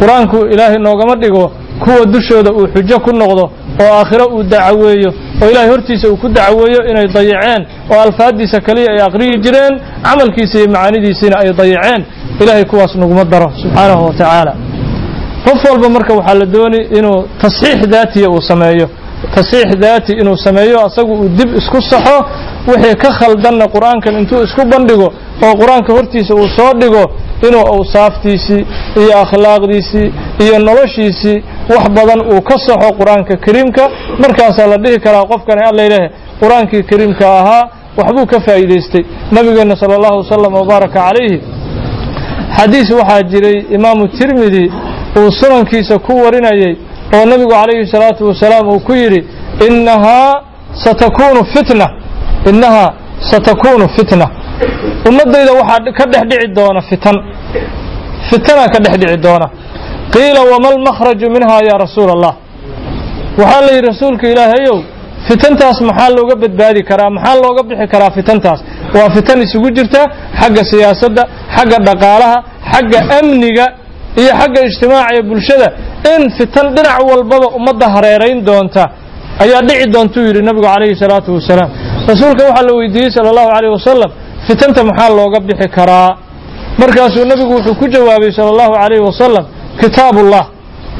Qur'aanku 0.00 0.38
ilaahay 0.54 0.78
noogama 0.86 1.14
dhigo 1.22 1.44
kuwa 1.82 2.04
dushooda 2.14 2.50
uu 2.58 2.66
xujo 2.74 2.96
ku 3.04 3.10
noqdo 3.22 3.44
oo 3.82 3.90
aakhiro 3.98 4.24
uu 4.34 4.42
dacaweeyo 4.42 5.10
oo 5.42 5.48
ilaahay 5.50 5.70
hortiisa 5.70 6.08
uu 6.08 6.16
ku 6.22 6.28
dacaweeyo 6.28 6.80
inay 6.90 7.06
dayaceen 7.16 7.62
oo 7.92 8.00
alfaaddiisa 8.06 8.60
kaliya 8.66 8.88
ay 8.92 9.00
aqriyi 9.08 9.38
jireen 9.44 9.74
camalkiisa 10.06 10.58
iyo 10.58 10.68
macaanidiisiina 10.74 11.36
ay 11.42 11.52
dayaceen 11.60 12.02
ilaahay 12.40 12.64
kuwaas 12.64 12.94
naguma 12.96 13.24
daro 13.24 13.48
subxaanahu 13.62 14.04
wa 14.06 14.12
tacaala 14.12 14.52
qof 15.44 15.60
walba 15.70 15.88
marka 15.88 16.14
waxaa 16.14 16.34
la 16.34 16.46
dooni 16.46 16.78
inuu 16.98 17.18
tasxiix 17.42 17.80
daatiya 17.88 18.28
uu 18.30 18.40
sameeyo. 18.42 18.88
Tasxiix 19.34 19.76
daati 19.84 20.12
inuu 20.12 20.36
sameeyo 20.36 20.86
asagu 20.86 21.12
uu 21.14 21.28
dib 21.28 21.48
isku 21.60 21.78
saxo 21.90 22.16
wixii 22.68 22.94
ka 23.02 23.10
khaldanna 23.18 23.64
qur'aankan 23.74 24.14
intuu 24.20 24.42
isku 24.46 24.62
bandhigo 24.72 25.08
oo 25.44 25.54
qur'aanka 25.60 25.92
hortiisa 25.96 26.34
uu 26.34 26.48
soo 26.56 26.72
dhigo 26.80 27.04
inuu 27.48 27.64
awsaaftiisii 27.74 28.62
iyo 29.02 29.12
akhlaaqdiisii 29.24 30.08
iyo 30.44 30.58
noloshiisii 30.68 31.38
wax 31.74 31.84
badan 31.96 32.20
uu 32.32 32.40
ka 32.48 32.56
saxo 32.66 32.90
qur'aanka 33.00 33.36
kariimka 33.44 33.84
markaasaa 34.22 34.66
la 34.72 34.76
dhihi 34.84 34.98
karaa 35.06 35.24
qofkani 35.32 35.62
alla 35.70 35.82
ilaahe 35.88 36.08
qur'aankii 36.42 36.82
kariimka 36.90 37.24
ahaa 37.40 37.62
waxbuu 37.98 38.26
ka 38.32 38.38
faa'iidaystay. 38.46 39.02
Nabigeenna 39.36 39.76
sala 39.80 39.94
allahu 39.98 40.16
wasalam 40.22 40.52
wabaaraka 40.60 40.94
calayhi. 41.00 41.38
Xadiis 42.56 42.90
waxaa 42.98 43.22
jiray 43.32 43.56
imaamu 43.76 44.08
tirmidi 44.08 44.64
uu 45.18 45.30
sunankiisa 45.40 45.98
ku 45.98 46.12
warinayay 46.24 46.74
oo 47.16 47.24
nabigu 47.30 47.50
calayhi 47.50 47.86
salaatu 47.94 48.22
wasalaam 48.28 48.68
uu 48.68 48.80
ku 48.80 48.92
yidhi 48.94 49.20
innahaa 49.68 50.42
satakunu 50.84 51.40
fitna 51.54 51.86
innahaa 52.50 52.90
satakunu 53.30 53.88
fitna 53.96 54.26
ummaddayda 55.08 55.52
waxaa 55.60 55.90
ka 55.98 56.04
dhex 56.12 56.24
dhici 56.30 56.48
doona 56.58 56.80
fitan. 56.90 57.16
Fitanaa 58.30 58.68
ka 58.74 58.78
dhex 58.84 58.94
dhici 59.02 59.16
doona. 59.26 59.46
Qiila 60.14 60.40
wama 60.52 60.68
almakhraju 60.74 61.26
minhaa 61.36 61.60
yaa 61.68 61.78
rasuula 61.84 62.12
allah 62.16 62.34
waxaa 63.40 63.60
la 63.66 63.70
yidhi 63.76 63.86
rasuulka 63.92 64.24
ilaahayow 64.32 64.76
fitantaas 65.28 65.78
maxaa 65.88 66.10
looga 66.16 66.34
badbaadi 66.42 66.82
karaa? 66.90 67.10
Maxaa 67.16 67.36
looga 67.44 67.62
bixi 67.68 67.86
karaa 67.92 68.10
fitantaas? 68.18 68.60
Waa 68.96 69.08
fitan 69.16 69.38
isugu 69.46 69.68
jirta 69.76 70.00
xagga 70.40 70.62
siyaasadda 70.72 71.22
xagga 71.56 71.78
dhaqaalaha 71.88 72.36
xagga 72.72 72.98
amniga 73.18 73.66
iyo 74.20 74.32
xagga 74.40 74.60
ijtimaaca 74.68 75.10
ee 75.18 75.22
bulshada. 75.30 75.68
In 76.14 76.22
fitan 76.38 76.66
dhinac 76.76 76.98
walbaba 77.10 77.46
ummadda 77.58 77.86
hareerayn 77.94 78.38
doonta 78.48 78.82
ayaa 79.44 79.62
dhici 79.68 79.86
doontuu 79.94 80.22
yidhi 80.28 80.42
nabigu 80.48 80.66
calayhi 80.74 80.96
salaatu 81.04 81.28
wasalaam. 81.38 81.70
Rasuulka 82.10 82.42
waxaa 82.48 82.66
la 82.68 82.72
weydiiyey 82.78 83.10
sala 83.16 83.28
allahu 83.32 83.50
calayh 83.54 83.70
wasalam 83.78 84.10
fitanta 84.46 84.84
maxaa 84.84 85.10
looga 85.18 85.40
bixi 85.40 85.68
karaa? 85.68 86.10
Markaasuu 86.78 87.24
nabigu 87.24 87.52
wuxuu 87.54 87.74
ku 87.74 87.86
jawaabay 87.88 88.32
sala 88.32 88.48
allahu 88.54 88.72
calayhi 88.74 89.04
wasalam 89.08 89.44
kitaabullah. 89.80 90.44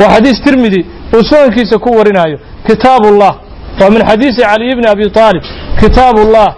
Waa 0.01 0.11
xadiis 0.15 0.39
tirmidi 0.45 0.81
uu 1.15 1.23
sunankiisa 1.31 1.79
ku 1.79 1.89
warinayo 1.99 2.39
kitaabullah. 2.67 3.33
Waa 3.81 3.91
min 3.91 4.03
xadiisi 4.09 4.41
caliy 4.43 4.75
bni 4.79 4.87
abi 4.89 5.05
aalib 5.17 5.43
kitaabullah. 5.81 6.49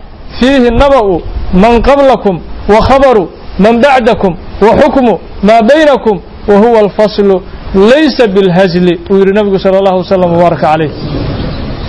Fiihi 0.40 0.70
naba'u 0.82 1.20
man 1.62 1.82
qablakum 1.88 2.40
wa 2.68 2.80
khabaru 2.88 3.28
man 3.58 3.74
bacdakum 3.84 4.32
wa 4.64 4.72
xukmu 4.80 5.20
maa 5.42 5.62
baynakum 5.62 6.20
wa 6.48 6.56
huwa 6.62 6.78
alfaslu 6.80 7.42
laysa 7.74 8.26
bilhazli. 8.26 8.94
Uu 9.10 9.16
yidhi 9.20 9.32
nabigu 9.38 9.58
sala 9.58 9.78
allahu 9.78 9.98
wasalam 10.02 10.30
wabaaraka 10.34 10.62
calayh 10.66 10.90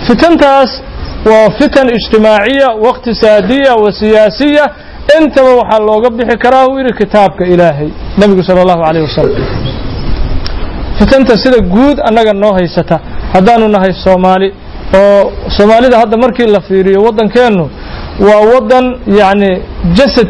fitantaas 0.06 0.70
waاqtisaadiya 2.84 3.72
wa 3.84 3.90
siyaasiya 4.00 4.64
intaba 5.18 5.50
waxaa 5.60 5.80
looga 5.88 6.10
bixi 6.18 6.36
karaa 6.44 6.66
uu 6.68 6.78
yidhi 6.78 6.92
kitaabka 7.00 7.44
ilaahay 7.52 7.88
nabigu 8.20 8.42
sala 8.48 8.60
allahu 8.64 8.82
calayh 8.86 9.02
wasalam 9.08 9.34
fitanta 10.98 11.34
sida 11.44 11.58
guud 11.74 11.96
annaga 12.08 12.32
noo 12.42 12.52
haysata 12.58 12.96
haddaanu 13.34 13.68
nahay 13.74 13.92
soomaali 14.04 14.48
oo 15.00 15.32
soomaalida 15.56 15.96
hadda 16.02 16.16
markii 16.24 16.46
la 16.56 16.60
fiiriyo 16.68 17.00
waddankeennu 17.06 17.64
waa 18.26 18.40
waddan 18.52 18.84
yacni 19.20 19.50
jasad 19.98 20.28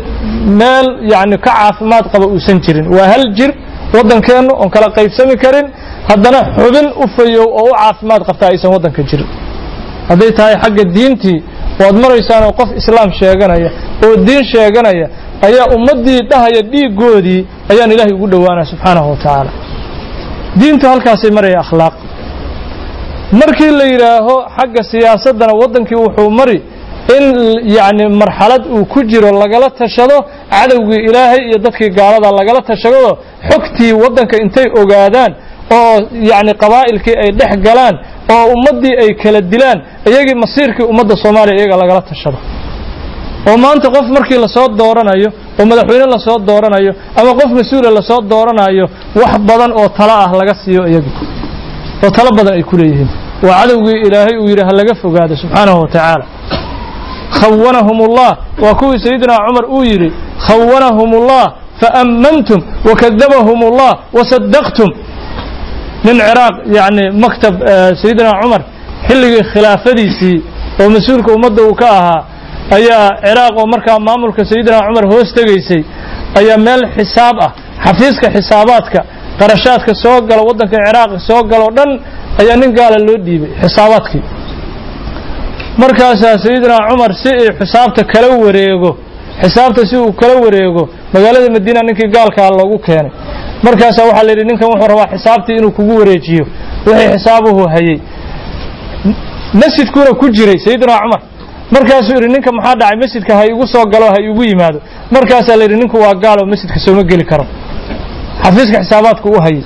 meel 0.60 0.86
yacni 1.12 1.36
ka 1.38 1.50
caafimaad 1.58 2.04
qaba 2.12 2.26
uusan 2.34 2.58
jirin. 2.64 2.86
Waa 2.96 3.06
hal 3.12 3.24
jir 3.38 3.50
waddankeennu 3.96 4.52
oon 4.60 4.70
kala 4.74 4.86
qaybsami 4.98 5.36
karin 5.44 5.66
haddana 6.10 6.40
xubin 6.58 6.86
u 7.02 7.04
fayow 7.16 7.46
oo 7.60 7.64
u 7.70 7.74
caafimaad 7.80 8.22
qabta 8.28 8.44
aysan 8.52 8.70
waddanka 8.74 9.02
jirin 9.10 9.28
hadday 10.08 10.30
tahay 10.38 10.54
xagga 10.62 10.84
diintii 10.96 11.38
waad 11.80 11.96
maraysaanoo 12.04 12.52
qof 12.60 12.68
islaam 12.80 13.10
sheeganaya 13.20 13.70
oo 14.06 14.16
diin 14.26 14.44
sheeganaya 14.52 15.06
ayaa 15.48 15.66
ummaddii 15.76 16.20
dhahaya 16.30 16.60
dhiiggoodii 16.72 17.40
ayaan 17.72 17.90
ilaahay 17.94 18.14
ugu 18.16 18.26
dhowaanaya 18.32 18.66
subxaanahu 18.72 19.10
wa 19.10 19.16
tacaala. 19.16 19.50
Diintu 20.60 20.84
halkaasay 20.92 21.30
maraya 21.38 21.58
akhlaaq. 21.64 21.94
Markii 23.40 23.70
la 23.80 23.84
yidhaaho 23.92 24.34
xagga 24.56 24.82
siyaasaddana 24.92 25.52
waddankii 25.62 25.98
wuxuu 26.04 26.30
mari 26.30 26.58
in 27.16 27.24
yacni 27.76 28.04
marxalad 28.22 28.62
uu 28.74 28.84
ku 28.92 29.00
jiro 29.10 29.28
lagala 29.42 29.68
tashado 29.80 30.16
cadowgii 30.50 31.00
ilaahay 31.08 31.40
iyo 31.48 31.58
dadkii 31.66 31.90
gaalada 31.98 32.28
lagala 32.38 32.60
tashado 32.70 33.18
xogtii 33.50 33.92
waddanka 34.02 34.36
intay 34.42 34.66
ogaadaan 34.82 35.32
oo 35.78 35.94
yacni 36.30 36.52
qabaa'ilkii 36.62 37.16
ay 37.24 37.30
dhex 37.40 37.52
galaan 37.66 37.94
oo 38.34 38.44
ummaddii 38.54 38.94
ay 39.02 39.10
kala 39.22 39.40
dilaan 39.52 39.78
iyagii 40.10 40.36
masiirkii 40.44 40.86
ummadda 40.92 41.14
soomaaliya 41.22 41.56
iyaga 41.60 41.76
lagala 41.82 42.02
tashado. 42.10 42.38
Oo 43.48 43.56
maanta 43.64 43.88
qof 43.94 44.06
markii 44.16 44.38
la 44.44 44.48
soo 44.56 44.68
dooranayo 44.80 45.28
oo 45.60 45.64
madaxweyne 45.70 46.06
la 46.14 46.18
soo 46.26 46.38
dooranayo 46.48 46.92
ama 47.20 47.30
qof 47.40 47.50
mas'uula 47.60 47.90
la 47.98 48.02
soo 48.08 48.20
dooranayo 48.32 48.84
wax 49.20 49.32
badan 49.48 49.70
oo 49.80 49.88
talo 49.98 50.14
ah 50.24 50.30
laga 50.40 50.54
siiyo 50.64 50.82
iyagii 50.90 51.14
oo 52.04 52.10
talo 52.16 52.30
badan 52.38 52.54
ay 52.58 52.62
ku 52.62 52.76
leeyihiin. 52.80 53.10
Waa 53.46 53.60
cadowgii 53.60 53.98
ilaahay 54.06 54.36
uu 54.42 54.48
yidhi 54.48 54.62
ha 54.68 54.72
laga 54.80 54.94
fogaado 55.02 55.34
subxaanahu 55.42 55.80
wa 55.82 55.88
tacaala. 55.94 56.24
Khawanahum 57.40 57.98
ullah 58.06 58.32
waa 58.62 58.74
kuwii 58.80 58.98
sayidina 59.04 59.36
cumar 59.46 59.64
uu 59.76 59.84
yidhi 59.84 60.08
khawanahum 60.46 61.10
ullah 61.20 61.44
faammantum 61.80 62.60
wakadabahum 62.88 63.58
ullah 63.68 63.92
wasadaqtum 64.16 64.88
nin 66.06 66.16
ciraaq 66.28 66.54
yacni 66.78 67.04
maktab 67.24 67.54
sayidina 68.02 68.32
cumar 68.42 68.62
xilligii 69.08 69.44
khilaafadiisii 69.52 70.36
oo 70.82 70.88
mas'uulka 70.96 71.30
ummadda 71.36 71.60
uu 71.68 71.74
ka 71.80 71.88
ahaa 71.98 72.20
ayaa 72.76 73.06
ciraaq 73.26 73.54
oo 73.60 73.66
markaa 73.74 73.98
maamulka 74.08 74.42
sayidina 74.50 74.78
cumar 74.86 75.04
hoos 75.12 75.28
tegaysay 75.38 75.82
ayaa 76.40 76.58
meel 76.66 76.82
xisaab 76.96 77.36
ah 77.46 77.50
xafiiska 77.86 78.26
xisaabaadka 78.36 79.00
qarashaadka 79.40 79.92
soo 80.02 80.16
gala 80.28 80.42
waddanka 80.48 80.76
ciraaq 80.86 81.10
soo 81.28 81.40
galoo 81.52 81.70
dhan 81.78 81.90
ayaa 82.42 82.56
nin 82.62 82.70
gaala 82.78 82.96
loo 83.08 83.18
dhiibay 83.26 83.50
xisaabaadkii 83.62 84.22
markaasaa 85.82 86.38
sayidina 86.44 86.76
cumar 86.88 87.12
si 87.22 87.28
uu 87.42 87.52
xisaabta 87.60 88.02
kala 88.12 88.28
wareego 88.44 88.90
xisaabta 89.42 89.80
si 89.90 89.96
uu 90.02 90.12
kala 90.20 90.34
wareego 90.44 90.82
magaalada 91.14 91.48
madiina 91.56 91.80
ninkii 91.88 92.08
gaalkaa 92.16 92.50
loogu 92.58 92.78
keenay 92.86 93.12
markaasaa 93.66 94.06
waxaa 94.08 94.24
la 94.26 94.30
yidhi 94.32 94.44
ninkan 94.50 94.68
wuxuu 94.72 94.88
rabaa 94.92 95.08
xisaabtii 95.12 95.56
inuu 95.60 95.70
kugu 95.78 95.94
wareejiyo. 96.00 96.44
Wixii 96.86 97.08
xisaabuhu 97.14 97.62
hayay. 97.74 97.98
Masjidkuuna 99.60 100.12
ku 100.20 100.26
jiray 100.36 100.58
sayidina 100.64 100.94
cumar. 101.02 101.20
Markaasuu 101.74 102.14
yidhi 102.16 102.28
ninka 102.34 102.50
maxaa 102.52 102.74
dhacay? 102.80 102.96
Masjidka 103.02 103.32
ha 103.38 103.44
igu 103.46 103.66
soo 103.72 103.84
galo 103.92 104.06
ha 104.14 104.18
igu 104.20 104.42
yimaado. 104.44 104.78
Markaasaa 105.10 105.56
la 105.56 105.62
yidhi 105.64 105.76
ninku 105.82 105.96
waa 106.04 106.14
gaal 106.14 106.38
oo 106.42 106.46
masjidka 106.52 106.78
sooma 106.84 107.02
geli 107.10 107.24
karo. 107.24 107.44
Xafiiska 108.42 108.78
xisaabaadku 108.84 109.28
u 109.28 109.40
hayay. 109.44 109.62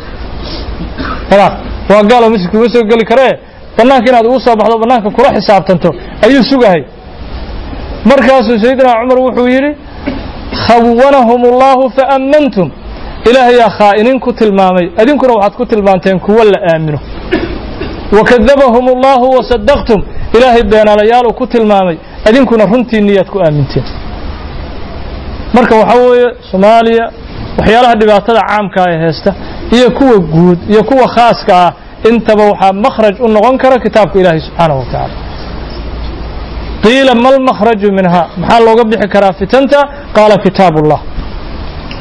Waa 1.91 2.03
gaal 2.11 2.23
oo 2.25 2.31
masjidka 2.31 2.59
uma 2.59 2.69
soo 2.75 2.85
geli 2.91 3.05
karee? 3.05 3.33
Bannaanka 3.77 4.09
inaad 4.11 4.27
ugu 4.27 4.41
soo 4.41 4.57
baxdo 4.57 4.79
bannaanka 4.83 5.11
kula 5.11 5.29
xisaabtanto. 5.37 5.91
Ayuu 6.25 6.43
sugahay. 6.51 6.83
Markaasuu 8.05 8.59
sayidina 8.63 8.93
cumar 9.01 9.19
wuxuu 9.27 9.49
yidhi 9.49 9.71
khawanahum 10.67 11.41
ullahu 11.51 11.91
faammantum 11.97 12.71
ilaahayaa 13.31 13.71
khaa'iniin 13.79 14.21
ku 14.21 14.33
tilmaamay 14.33 14.87
idinkuna 15.03 15.33
waxaad 15.35 15.55
ku 15.57 15.67
tilmaanteen 15.67 16.21
kuwo 16.21 16.45
la 16.45 16.59
aamino 16.73 16.99
wakadabahum 18.19 18.85
ullahu 18.95 19.27
wasadaqtum 19.37 20.01
ilaahay 20.37 20.63
beenaalayaaluu 20.63 21.33
ku 21.41 21.47
tilmaamay 21.47 21.97
idinkuna 22.31 22.65
runtiinniyaad 22.73 23.29
ku 23.35 23.39
aaminteen 23.41 23.85
marka 25.55 25.75
waxaa 25.77 26.01
weeye 26.11 26.29
soomaaliya 26.51 27.05
waxyaalaha 27.59 27.95
dhibaatada 28.01 28.41
caamka 28.49 28.81
ee 28.93 28.99
heesta 29.05 29.35
iyo 29.77 29.91
kuwa 29.91 30.19
guud 30.35 30.59
iyo 30.71 30.83
kuwa 30.85 31.07
khaaska 31.17 31.53
ah 31.67 31.73
intaba 32.11 32.45
waxaa 32.51 32.73
makhraj 32.73 33.15
u 33.21 33.29
noqon 33.29 33.59
kara 33.59 33.79
kitaabka 33.79 34.19
ilaahay 34.21 34.41
subxaanahu 34.41 34.79
wa 34.81 34.85
tacaala 34.87 35.15
qiila 36.83 37.15
ma 37.15 37.31
lmakhraju 37.37 37.93
minha 37.93 38.23
maxaa 38.41 38.61
looga 38.67 38.85
bixi 38.85 39.09
karaa 39.15 39.33
fitanta 39.33 39.79
qaala 40.17 40.37
kitaabullah 40.45 41.01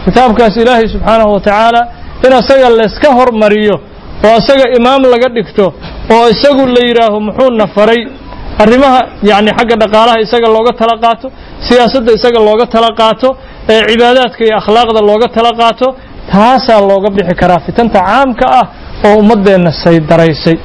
kitaabkaas 0.08 0.56
ilaahay 0.63 0.88
subxaanahu 0.96 1.32
wa 1.36 1.39
tacaala 1.48 1.82
in 2.26 2.32
asaga 2.41 2.67
layska 2.80 3.10
hormariyo 3.20 3.76
oo 4.28 4.34
asaga 4.41 4.65
imaam 4.80 5.02
laga 5.13 5.28
dhigto 5.38 5.65
oo 6.15 6.26
isagu 6.34 6.63
la 6.76 6.82
yidhaaho 6.89 7.17
muxuuna 7.28 7.67
faray. 7.76 8.02
Arrimaha 8.63 9.00
yacni 9.30 9.52
xagga 9.58 9.76
dhaqaalaha 9.84 10.17
isaga 10.26 10.48
looga 10.56 10.72
tala 10.80 10.96
qaato 11.04 11.28
siyaasadda 11.67 12.12
isaga 12.17 12.39
looga 12.48 12.65
tala 12.74 12.89
qaato 13.00 13.30
ee 13.74 13.82
cibaadaadka 13.89 14.41
iyo 14.48 14.56
akhlaaqda 14.62 15.00
looga 15.10 15.28
tala 15.36 15.52
qaato 15.62 15.88
taasaa 16.34 16.80
looga 16.91 17.10
bixi 17.17 17.36
karaa 17.41 17.60
fitanta 17.67 18.00
caamka 18.08 18.46
ah 18.60 18.65
oo 19.08 19.13
ummaddeenna 19.22 19.72
saydaraysay 19.84 20.58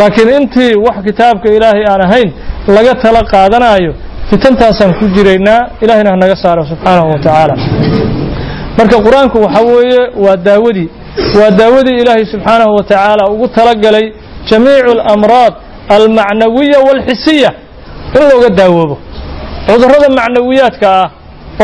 laakiin 0.00 0.30
intii 0.38 0.72
wax 0.86 0.96
kitaabka 1.08 1.46
ilaahay 1.56 1.84
aan 1.92 2.02
ahayn 2.06 2.28
laga 2.76 2.92
tala 3.04 3.20
qaadanaayo 3.32 3.92
fitantaasaan 4.30 4.92
ku 5.00 5.04
jiraynaa 5.16 5.60
ilahayna 5.84 6.10
hanaga 6.14 6.36
saaro 6.44 6.62
subxaanahu 6.72 7.08
wa 7.14 7.18
tacaala 7.24 7.54
marka 8.78 8.96
qur'aanku 9.06 9.36
waxa 9.44 9.60
weeye 9.70 10.00
waa 10.24 10.36
daawadii 10.48 10.88
waa 11.40 11.50
daawadii 11.60 11.96
ilaahay 12.02 12.24
subxaanahu 12.32 12.72
wa 12.78 12.82
tacaala 12.90 13.24
ugu 13.34 13.48
talagalay 13.48 14.06
jamiicu 14.50 14.90
alamraad 15.00 15.54
almacnawiya 15.96 16.78
waalxisiya 16.86 17.50
in 18.16 18.22
looga 18.32 18.48
daawoobo? 18.60 18.96
Cudurrada 19.66 20.08
macnawiyaadka 20.18 20.88
ah 21.02 21.10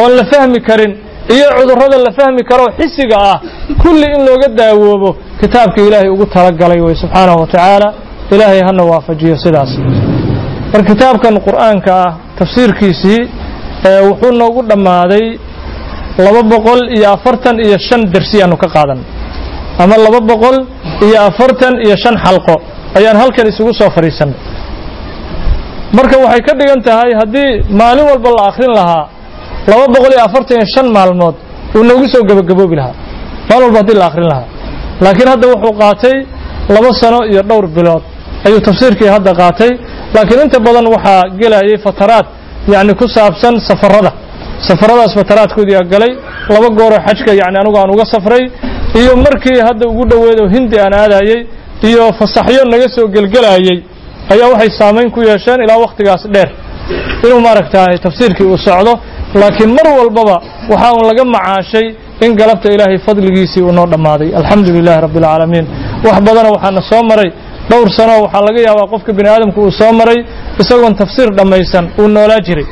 oon 0.01 0.13
la 0.19 0.25
fahmi 0.33 0.61
karin 0.69 0.93
iyo 1.35 1.47
cudurrada 1.59 1.97
la 2.07 2.13
fahmi 2.19 2.43
karoo 2.51 2.69
xisiga 2.79 3.17
ah 3.33 3.39
kulli 3.83 4.07
in 4.17 4.21
looga 4.29 4.49
daawoobo 4.61 5.17
kitaabka 5.41 5.81
ilaahay 5.87 6.09
ugu 6.15 6.27
talagalay 6.27 6.81
wey 6.81 6.95
subxaanahu 7.03 7.41
wa 7.41 7.47
tacaala. 7.47 7.89
Ilaahay 8.33 8.61
hana 8.67 8.83
waafajiyo 8.85 9.37
sidaas. 9.37 9.71
Marka 10.73 10.89
kitaabkan 10.95 11.35
qur'aanka 11.47 11.93
ah 12.05 12.13
tafsiirkiisii 12.39 13.21
wuxuu 14.09 14.33
noogu 14.33 14.63
dhammaaday 14.71 15.39
laba 16.25 16.43
boqol 16.53 16.81
iyo 16.97 17.07
afartan 17.17 17.57
iyo 17.67 17.77
shan 17.89 18.03
dersiyaanu 18.15 18.57
ka 18.63 18.69
qaadan. 18.75 19.01
Ama 19.83 19.97
laba 20.07 20.21
boqol 20.31 20.57
iyo 21.07 21.19
afartan 21.29 21.75
iyo 21.87 21.97
shan 22.03 22.17
xalqo. 22.25 22.55
Ayaan 22.99 23.17
halkan 23.23 23.47
isugu 23.53 23.73
soo 23.81 23.91
fadhiisannay 23.97 24.39
marka 25.97 26.17
waxay 26.25 26.43
ka 26.47 26.53
dhigan 26.59 26.81
tahay 26.87 27.11
haddii 27.21 27.51
maalin 27.81 28.05
walba 28.11 28.31
la 28.37 28.43
akhrin 28.51 28.73
lahaa 28.79 29.05
laba 29.71 29.85
boqol 29.95 30.13
iyo 30.17 30.23
afartan 30.29 30.55
iyo 30.61 30.67
shan 30.75 30.87
maalmood 30.97 31.35
uu 31.77 31.83
noogu 31.89 32.07
soo 32.13 32.23
gebagaboobi 32.29 32.77
lahaa. 32.81 32.95
Maalin 33.49 33.65
walba 33.67 33.79
haddii 33.83 33.97
la 34.03 34.07
akhrin 34.11 34.29
lahaa. 34.33 34.47
Laakiin 35.05 35.29
hadda 35.33 35.47
wuxuu 35.53 35.73
qaatay 35.83 36.17
laba 36.75 36.89
sano 37.01 37.21
iyo 37.33 37.43
dhowr 37.51 37.67
bilood. 37.77 38.03
Ayuu 38.47 38.61
tafsiirkii 38.69 39.09
hadda 39.17 39.31
qaatay. 39.41 39.71
Laakiin 40.15 40.41
inta 40.47 40.59
badan 40.67 40.87
waxaa 40.95 41.21
gelayay 41.41 41.77
fataraad 41.87 42.27
yacni 42.73 42.93
ku 43.01 43.07
saabsan 43.17 43.55
safarada 43.69 44.11
safaradaas 44.69 45.13
fataraadkoodii 45.19 45.77
aa 45.81 45.87
galay. 45.95 46.13
Laba 46.55 46.69
gooroo 46.79 47.01
xajka 47.07 47.33
yacni 47.41 47.59
anigu 47.63 47.77
aan 47.81 47.91
uga 47.95 48.05
safray 48.15 48.45
iyo 49.01 49.13
markii 49.27 49.59
hadda 49.69 49.85
ugu 49.93 50.05
dhoweed 50.11 50.39
oo 50.45 50.49
hindi 50.57 50.77
aan 50.85 50.95
aadayey 51.03 51.41
iyo 51.89 52.05
fasaxyo 52.19 52.63
naga 52.73 52.89
soo 52.97 53.07
gelgelayay 53.15 53.79
ayaa 54.33 54.49
waxay 54.53 54.71
saamayn 54.81 55.09
ku 55.15 55.21
yeesheen 55.29 55.61
ilaa 55.65 55.79
wakhtigaas 55.85 56.23
dheer. 56.35 56.51
Inuu 57.27 57.41
maaragtaay 57.47 57.97
tafsiirkii 58.07 58.47
uu 58.53 58.59
socdo 58.67 58.93
laakiin 59.41 59.71
mar 59.79 59.87
walbaba 59.99 60.37
waxaa 60.73 60.93
un 60.99 61.05
laga 61.11 61.25
macaashay 61.35 61.87
in 62.25 62.33
galabta 62.41 62.69
ilaahay 62.75 62.99
fadligiisii 63.07 63.63
uu 63.67 63.73
noo 63.79 63.87
dhammaaday. 63.93 64.29
Alxamdu 64.41 64.71
lilaahi 64.79 65.01
rabbi 65.07 65.19
alcaalamiin 65.21 65.67
wax 66.07 66.17
badana 66.27 66.49
waxaana 66.55 66.81
soo 66.91 67.03
maray. 67.11 67.31
Dhowr 67.71 67.89
sano 67.99 68.13
waxaa 68.25 68.43
laga 68.49 68.61
yaabaa 68.69 68.87
qofka 68.93 69.11
bini 69.19 69.29
aadamku 69.35 69.59
uu 69.67 69.73
soo 69.81 69.93
maray 70.01 70.19
isagoon 70.63 70.95
tafsiir 71.03 71.29
dhammaysan 71.39 71.85
uu 72.01 72.09
noolaa 72.17 72.41
jiray 72.47 72.67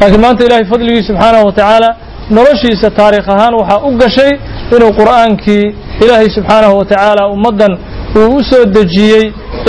laakiin 0.00 0.20
maanta 0.20 0.44
ilaahay 0.44 0.66
fadligii 0.72 1.02
subxaanahu 1.08 1.46
wa 1.46 1.52
tacaala 1.52 1.96
noloshiisa 2.30 2.90
taariikh 2.90 3.28
ahaan 3.28 3.54
waxaa 3.60 3.80
u 3.88 3.90
gashay 4.02 4.32
inuu 4.76 4.92
qur'aankii 5.00 5.64
ilaahay 6.04 6.28
subxaanahu 6.36 6.78
wa 6.78 6.84
tacaala 6.84 7.28
ummaddan 7.34 7.72
uu 8.16 8.36
u 8.36 8.44
soo 8.50 8.64
dejiyey 8.64 9.24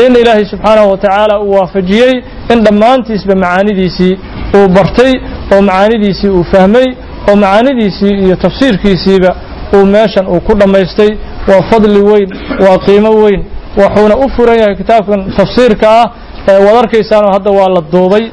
in 0.05 0.15
ilaahay 0.21 0.45
subxaanahu 0.53 0.91
wa 0.91 0.97
tacaala 0.97 1.39
uu 1.39 1.51
waafajiyey 1.59 2.13
in 2.53 2.63
dhammaantiisba 2.65 3.35
macaanidiisii 3.35 4.13
uu 4.57 4.67
bartay 4.77 5.13
oo 5.53 5.61
macaanidiisii 5.61 6.29
uu 6.37 6.43
fahmay 6.43 6.87
oo 7.29 7.35
macaanidiisii 7.35 8.13
iyo 8.25 8.35
tafsiirkiisiiba 8.35 9.35
uu 9.75 9.85
meeshan 9.85 10.25
uu 10.27 10.39
ku 10.39 10.53
dhammaystay. 10.59 11.11
Waa 11.47 11.61
fadli 11.71 11.99
weyn 11.99 12.29
waa 12.65 12.77
qiimo 12.85 13.09
weyn 13.09 13.41
wuxuuna 13.77 14.15
u 14.15 14.29
furan 14.35 14.59
yahay 14.59 14.75
kitaabkan 14.75 15.33
tafsiirka 15.37 16.01
ah. 16.01 16.05
Ee 16.47 16.57
wad 16.65 17.33
hadda 17.33 17.51
waa 17.51 17.69
la 17.75 17.81
duubay 17.91 18.31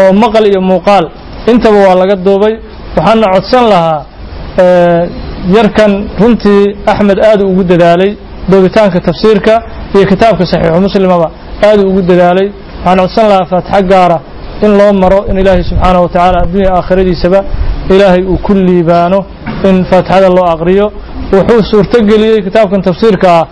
oo 0.00 0.12
maqal 0.12 0.46
iyo 0.46 0.60
muuqaal 0.60 1.10
intaba 1.52 1.78
waa 1.86 1.94
laga 2.02 2.16
duubay. 2.26 2.54
Waxaana 2.96 3.26
codsan 3.34 3.64
lahaa 3.72 3.98
yarkan 5.56 5.92
runtii 6.20 6.62
axmed 6.92 7.18
aad 7.30 7.40
ugu 7.50 7.62
dadaalay 7.72 8.10
doobitaanka 8.50 8.98
tafsiirka 9.08 9.54
iyo 9.94 10.04
kitaabka 10.12 10.44
saxiixu 10.52 10.80
muslimaba 10.86 11.28
aad 11.68 11.80
ugu 11.90 12.00
dadaalay. 12.10 12.48
Waxaan 12.84 12.98
codsan 13.02 13.26
lahaa 13.32 13.46
faatixo 13.52 13.82
gaara 13.92 14.18
in 14.64 14.72
loo 14.78 14.92
maro 15.02 15.20
in 15.30 15.36
ilaahay 15.42 15.64
subxaanahu 15.70 16.02
wa 16.06 16.10
tacaala 16.14 16.38
adduunya 16.44 16.70
aakhiradiisaba 16.78 17.40
ilaahay 17.94 18.22
uu 18.32 18.38
ku 18.46 18.52
liibaano 18.54 19.18
in 19.68 19.76
faatixada 19.90 20.28
loo 20.36 20.46
aqriyo. 20.54 20.86
Wuxuu 21.32 21.62
suurtogeliyey 21.70 22.42
kitaabkan 22.46 22.80
tafsiirka 22.88 23.28
ah 23.38 23.44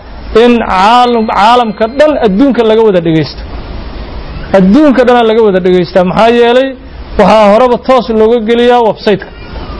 in 0.43 0.51
caalamka 0.69 1.85
dhan 1.99 2.11
adduunka 2.25 2.61
laga 2.69 2.81
wada 2.87 2.99
dhegaysto 3.07 3.41
adduunka 4.57 5.01
dhana 5.07 5.21
laga 5.29 5.41
wada 5.47 5.59
dhegaystaa 5.65 6.03
maxaa 6.11 6.29
yeelay 6.39 6.67
waxaa 7.19 7.45
horeba 7.53 7.77
toos 7.87 8.05
looga 8.21 8.37
geliyaa 8.49 8.81
websayteka 8.89 9.31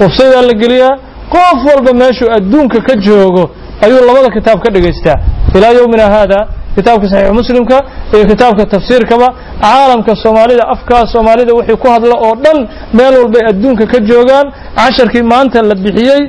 websaydaa 0.02 0.42
la 0.50 0.54
geliyaa 0.64 0.94
qof 1.36 1.60
walba 1.70 1.92
meeshuu 2.02 2.30
adduunka 2.38 2.80
ka 2.88 2.94
joogo 3.06 3.44
ayuu 3.86 4.02
labada 4.08 4.30
kitaab 4.38 4.60
ka 4.64 4.70
dhegaystaa 4.76 5.18
ilaa 5.58 5.72
yowmina 5.80 6.06
haada 6.16 6.40
kitaabka 6.76 7.06
saxiix 7.12 7.32
muslimka 7.40 7.78
iyo 8.16 8.26
kitaabka 8.32 8.64
tafsiirkaba 8.74 9.28
caalamka 9.62 10.12
soomaalida 10.24 10.64
afkaa 10.74 11.04
soomaalida 11.14 11.52
wixii 11.60 11.78
ku 11.84 11.88
hadla 11.96 12.16
oo 12.28 12.36
dhan 12.44 12.58
meel 12.98 13.14
walbay 13.22 13.44
adduunka 13.52 13.86
ka 13.94 14.00
joogaan 14.10 14.48
casharkii 14.80 15.24
maanta 15.34 15.62
la 15.70 15.76
bixiyey 15.86 16.22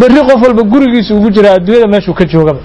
berri 0.00 0.20
qof 0.28 0.40
walba 0.46 0.62
gurigiisa 0.72 1.14
ugu 1.18 1.28
jiraa 1.36 1.54
adduunyada 1.58 1.88
meeshuu 1.94 2.14
ka 2.20 2.24
joogaba. 2.32 2.60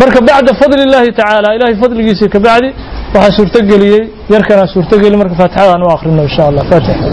Marka 0.00 0.20
bacda 0.28 0.52
fadli 0.60 0.82
illaahi 0.86 1.10
tacaala 1.18 1.48
ilahay 1.56 1.76
fadligiisa 1.82 2.28
ka 2.34 2.38
bacdi 2.46 2.68
waxaa 3.16 3.36
suurtogeliyey 3.38 4.02
yarkanaa 4.34 4.66
suurtogeli 4.74 5.16
marka 5.22 5.34
faatixada 5.40 5.70
aan 5.74 5.86
u 5.86 5.88
akhrino 5.96 6.22
insha 6.28 6.42
allah 6.48 6.64
faatixa 6.70 7.06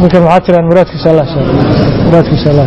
marka 0.00 0.18
maxaa 0.24 0.40
tiraan 0.46 0.66
muraadkiisa 0.70 1.08
allah 1.12 1.26
muraadkiisa 2.06 2.46
allah 2.52 2.66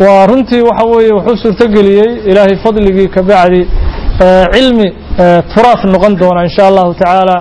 waa 0.00 0.26
runtii 0.26 0.62
waxa 0.68 0.84
weeye 0.92 1.12
wuxuu 1.18 1.36
suurtogeliyey 1.42 2.10
ilaahay 2.30 2.56
fadligii 2.64 3.08
ka 3.14 3.22
bacdi 3.22 3.60
cilmi 4.54 4.86
turaaf 5.54 5.80
noqon 5.94 6.12
doona 6.22 6.40
insha 6.48 6.62
allahu 6.70 6.94
tacaala 7.00 7.36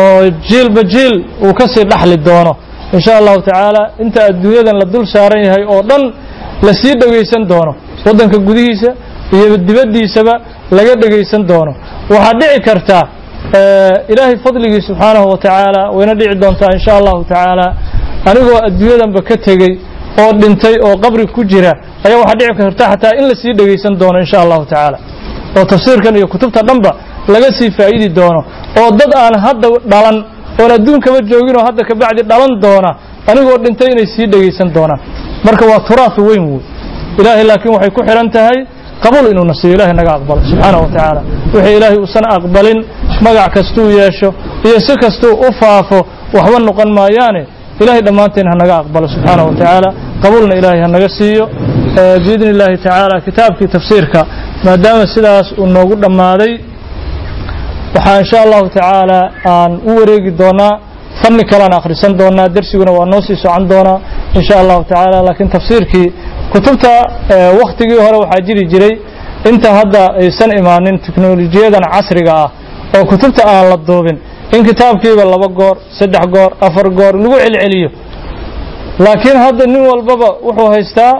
oo 0.00 0.20
jiilba 0.48 0.82
jiil 0.94 1.14
uu 1.44 1.54
ka 1.58 1.64
dhaxli 1.92 2.16
doono 2.28 2.52
insha 2.96 3.12
allahu 3.20 3.40
tacaala. 3.48 3.82
Inta 4.04 4.20
adduunyadan 4.30 4.76
la 4.82 4.86
dul 4.92 5.06
saaran 5.14 5.42
yahay 5.46 5.64
oo 5.74 5.82
dhan 5.90 6.02
la 6.66 6.72
dhegaysan 7.00 7.42
doono 7.52 7.72
waddanka 8.06 8.38
gudihiisa 8.48 8.90
iyo 9.34 9.56
dibaddiisaba 9.68 10.34
laga 10.76 10.94
dhegaysan 11.02 11.42
doono. 11.50 11.72
Waxaa 12.12 12.34
dhici 12.40 12.60
karta 12.68 12.98
ilaahay 14.12 14.36
fadligii 14.44 14.82
subxaanahu 14.88 15.26
wa 15.32 15.38
tacaala 15.44 15.82
wayna 15.96 16.14
dhici 16.20 16.34
doontaa 16.42 16.72
insha 16.78 16.92
allahu 17.00 17.20
tacaala. 17.30 17.66
Anigoo 18.30 18.58
adduunyadanba 18.68 19.20
ka 19.28 19.36
tegey 19.46 19.72
oo 20.20 20.32
dhintay 20.40 20.74
oo 20.86 20.94
qabri 21.04 21.26
ku 21.34 21.42
jira 21.50 21.72
ayaa 22.06 22.18
waxaa 22.22 22.38
dhici 22.40 22.54
karta 22.60 22.84
xataa 22.92 23.12
in 23.20 23.24
la 23.30 23.34
sii 23.42 23.52
dhegaysan 23.58 23.94
doono 24.00 24.18
insha 24.24 24.38
allahu 24.44 24.64
tacaala. 24.70 24.98
Oo 25.56 25.64
tafsiirkan 25.72 26.14
iyo 26.18 26.26
kutubta 26.32 26.60
dhanba 26.68 26.90
laga 27.34 27.48
sii 27.58 27.70
faa'idi 27.78 28.08
doono. 28.18 28.40
Oo 28.80 28.90
dad 28.98 29.12
aan 29.24 29.34
hadda 29.46 29.68
dhalan 29.92 30.16
oon 30.60 30.70
adduunkaba 30.76 31.18
joogin 31.30 31.56
oo 31.60 31.64
hadda 31.68 31.82
kabacdi 31.90 32.22
dhalan 32.30 32.52
doona 32.64 32.90
anigoo 33.30 33.56
dhintay 33.64 33.88
inay 33.94 34.06
sii 34.14 34.26
dhegaysan 34.32 34.68
doonaan 34.76 35.00
marka 35.46 35.64
waa 35.70 35.80
turaaf 35.88 36.16
weyn 36.28 36.44
wey. 36.52 36.60
Ilaahay 37.20 37.44
laakiin 37.50 37.72
waxay 37.76 37.90
ku 37.96 38.00
xidhan 38.08 38.28
tahay 38.36 38.58
qabuul 39.04 39.26
inuuna 39.32 39.54
siiyo 39.60 39.74
ilahay 39.76 39.94
naga 40.00 40.12
aqbalo 40.18 40.40
subxaanahu 40.50 40.82
wa 40.84 40.90
tacaala. 40.94 41.20
Wixii 41.54 41.76
ilaahay 41.78 41.98
uusan 42.04 42.24
aqbalin 42.36 42.78
magac 43.24 43.48
kastuu 43.54 43.88
yeesho 43.98 44.28
iyo 44.66 44.78
si 44.86 44.94
kastuu 45.02 45.32
u 45.46 45.48
faafo 45.60 45.98
waxba 46.36 46.58
noqon 46.68 46.90
maayaane 46.98 47.42
ilahay 47.80 48.02
dhammaanteen 48.08 48.46
ha 48.52 48.54
naga 48.62 48.74
aqbalo 48.82 49.06
subxaanahu 49.14 49.48
wa 49.50 49.54
tacaala 49.60 49.88
qabuulna 50.22 50.54
ilaahay 50.60 50.80
ha 50.84 50.88
naga 50.96 51.08
siiyo. 51.18 51.44
Biidni 52.24 52.48
illaahi 52.54 52.76
tacaala 52.84 53.16
kitaabkii 53.26 53.68
tafsiirka. 53.76 54.20
Maadaama 54.66 55.04
sidaas 55.14 55.46
uu 55.60 55.66
noogu 55.76 55.94
dhammaaday 56.04 56.52
waxaa 57.96 58.18
insha 58.22 58.38
allahu 58.44 58.66
tacaala 58.76 59.18
aan 59.54 59.72
u 59.90 59.92
wareegi 59.98 60.30
doonaa 60.42 60.72
fanni 61.22 61.44
kalean 61.50 61.72
akhrisan 61.78 62.12
doonaa 62.20 62.48
dersiguna 62.56 62.92
waa 62.98 63.06
noo 63.12 63.20
sii 63.26 63.36
socon 63.44 63.64
doonaa 63.72 63.98
insha 64.38 64.54
allahu 64.62 64.82
tacaala 64.90 65.18
laakiin 65.26 65.50
tafsiirkii 65.56 66.08
kutubta 66.52 66.92
wakhtigii 67.60 68.00
hore 68.06 68.16
waxaa 68.22 68.40
jiri 68.48 68.62
jiray 68.72 68.94
inta 69.50 69.68
hadda 69.78 70.02
aysan 70.22 70.50
imaanin 70.60 70.96
teknolojiyadan 71.06 71.84
casriga 71.94 72.32
ah 72.44 72.48
oo 72.96 73.04
kutubta 73.12 73.42
aan 73.52 73.64
la 73.72 73.76
duubin 73.88 74.16
in 74.56 74.64
kitaabkiiba 74.68 75.24
laba 75.24 75.48
goor 75.58 75.76
saddex 75.98 76.24
goor 76.34 76.50
afar 76.66 76.86
goor 76.98 77.14
lagu 77.22 77.36
celceliyo. 77.44 77.90
Laakiin 79.04 79.36
hadda 79.44 79.64
nin 79.66 79.82
walbaba 79.90 80.28
wuxuu 80.46 80.68
haystaa 80.74 81.12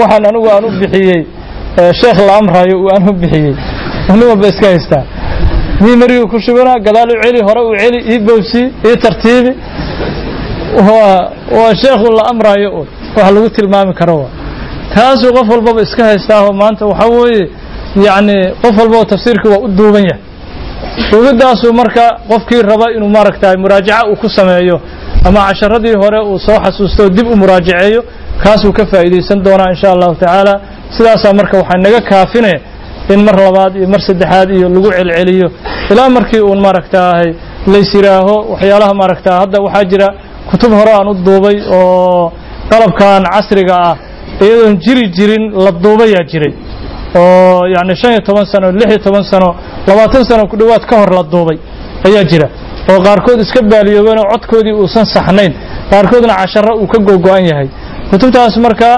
waxaan 0.00 0.24
anigu 0.30 0.48
aan 0.54 0.64
u 0.64 0.70
bixiyey 0.80 1.22
sheekh 2.00 2.18
la 2.26 2.32
amrayo 2.40 2.76
aan 2.94 3.08
u 3.08 3.12
bixiyey. 3.22 3.54
Nin 4.08 4.22
walba 4.30 4.46
iska 4.52 4.66
haystaa. 4.66 5.04
Mii 5.80 5.96
marigu 5.96 6.28
ku 6.32 6.38
shubana 6.40 6.72
gadaal 6.86 7.08
u 7.14 7.16
celi 7.22 7.40
hore 7.48 7.60
u 7.70 7.72
celi 7.80 7.98
ii 8.12 8.18
bowsi 8.28 8.62
ii 8.88 8.96
tartiibi. 9.04 9.52
Waa 11.58 11.74
sheekhu 11.82 12.06
la 12.16 12.22
amrayo 12.30 12.70
un. 12.80 12.86
Wax 13.16 13.30
lagu 13.34 13.48
tilmaami 13.50 13.94
karo 13.94 14.28
taasuu 14.94 15.32
qof 15.36 15.48
walbaba 15.50 15.82
iska 15.82 16.04
haystaaho 16.04 16.52
maanta 16.52 16.86
waxaa 16.86 17.08
weeye 17.08 17.48
yacni 18.06 18.36
qof 18.62 18.74
walbaba 18.78 19.04
tafsiirkii 19.04 19.48
waa 19.50 19.58
u 19.66 19.68
duuban 19.68 20.02
yahay 20.10 20.20
duubidaasuu 20.98 21.72
marka 21.72 22.04
qofkii 22.30 22.62
raba 22.62 22.86
inuu 22.96 23.08
maaragtay 23.08 23.56
muraajaca 23.56 24.06
uu 24.10 24.16
ku 24.16 24.28
sameeyo 24.28 24.80
ama 25.24 25.40
casharadii 25.48 25.94
hore 26.02 26.18
uu 26.20 26.38
soo 26.38 26.58
xasuusto 26.64 27.08
dib 27.08 27.26
u 27.32 27.36
muraajaceeyo 27.36 28.02
kaasuu 28.42 28.72
ka 28.72 28.86
faa'iidaysan 28.86 29.42
doonaa 29.44 29.70
insha 29.74 29.88
allahu 29.92 30.14
tacaala. 30.14 30.54
Sidaasaa 30.96 31.32
marka 31.32 31.56
waxaa 31.58 31.78
naga 31.84 32.00
kaafine 32.10 32.52
in 33.14 33.20
mar 33.24 33.36
labaad 33.46 33.76
iyo 33.76 33.88
mar 33.88 34.00
saddexaad 34.08 34.50
iyo 34.50 34.68
lagu 34.68 34.90
celceliyo. 34.92 35.48
Ilaa 35.90 36.08
markii 36.08 36.40
uun 36.40 36.60
maaragtaahay 36.66 37.28
lays 37.72 37.94
yidhaaho 37.94 38.34
waxyaalaha 38.52 38.94
maaragtaa 39.00 39.38
hadda 39.40 39.58
waxaa 39.66 39.84
jira 39.84 40.08
kutub 40.50 40.72
hore 40.72 40.92
aan 40.98 41.08
u 41.08 41.14
duubay 41.14 41.56
oo 41.78 42.32
qalabkan 42.70 43.22
casriga 43.34 43.76
ah 43.90 43.96
iyadoon 44.44 44.76
jiri 44.84 45.04
jirin 45.16 45.44
la 45.64 45.70
duubayaa 45.84 46.24
jiray 46.32 46.52
oo 47.16 47.66
yacni 47.74 47.94
shan 48.00 48.10
iyo 48.14 48.20
toban 48.28 48.46
sano 48.52 48.66
lix 48.72 48.88
iyo 48.92 48.98
toban 49.06 49.24
sano 49.32 49.48
labaatan 49.88 50.22
sano 50.30 50.42
ku 50.50 50.56
dhowaad 50.60 50.84
ka 50.90 50.94
hor 51.00 51.10
la 51.18 51.22
duubay 51.32 51.58
ayaa 52.06 52.24
jira. 52.30 52.48
Oo 52.90 53.00
qaarkood 53.06 53.40
iska 53.44 53.60
baaliyoobeen 53.72 54.18
oo 54.22 54.28
codkoodii 54.32 54.72
uusan 54.80 55.06
saxnayn 55.14 55.52
qaarkoodna 55.90 56.34
casharo 56.40 56.72
uu 56.82 56.86
ka 56.92 56.98
googo-an 57.08 57.44
yahay. 57.50 57.68
Kutubtaas 58.10 58.56
marka 58.66 58.88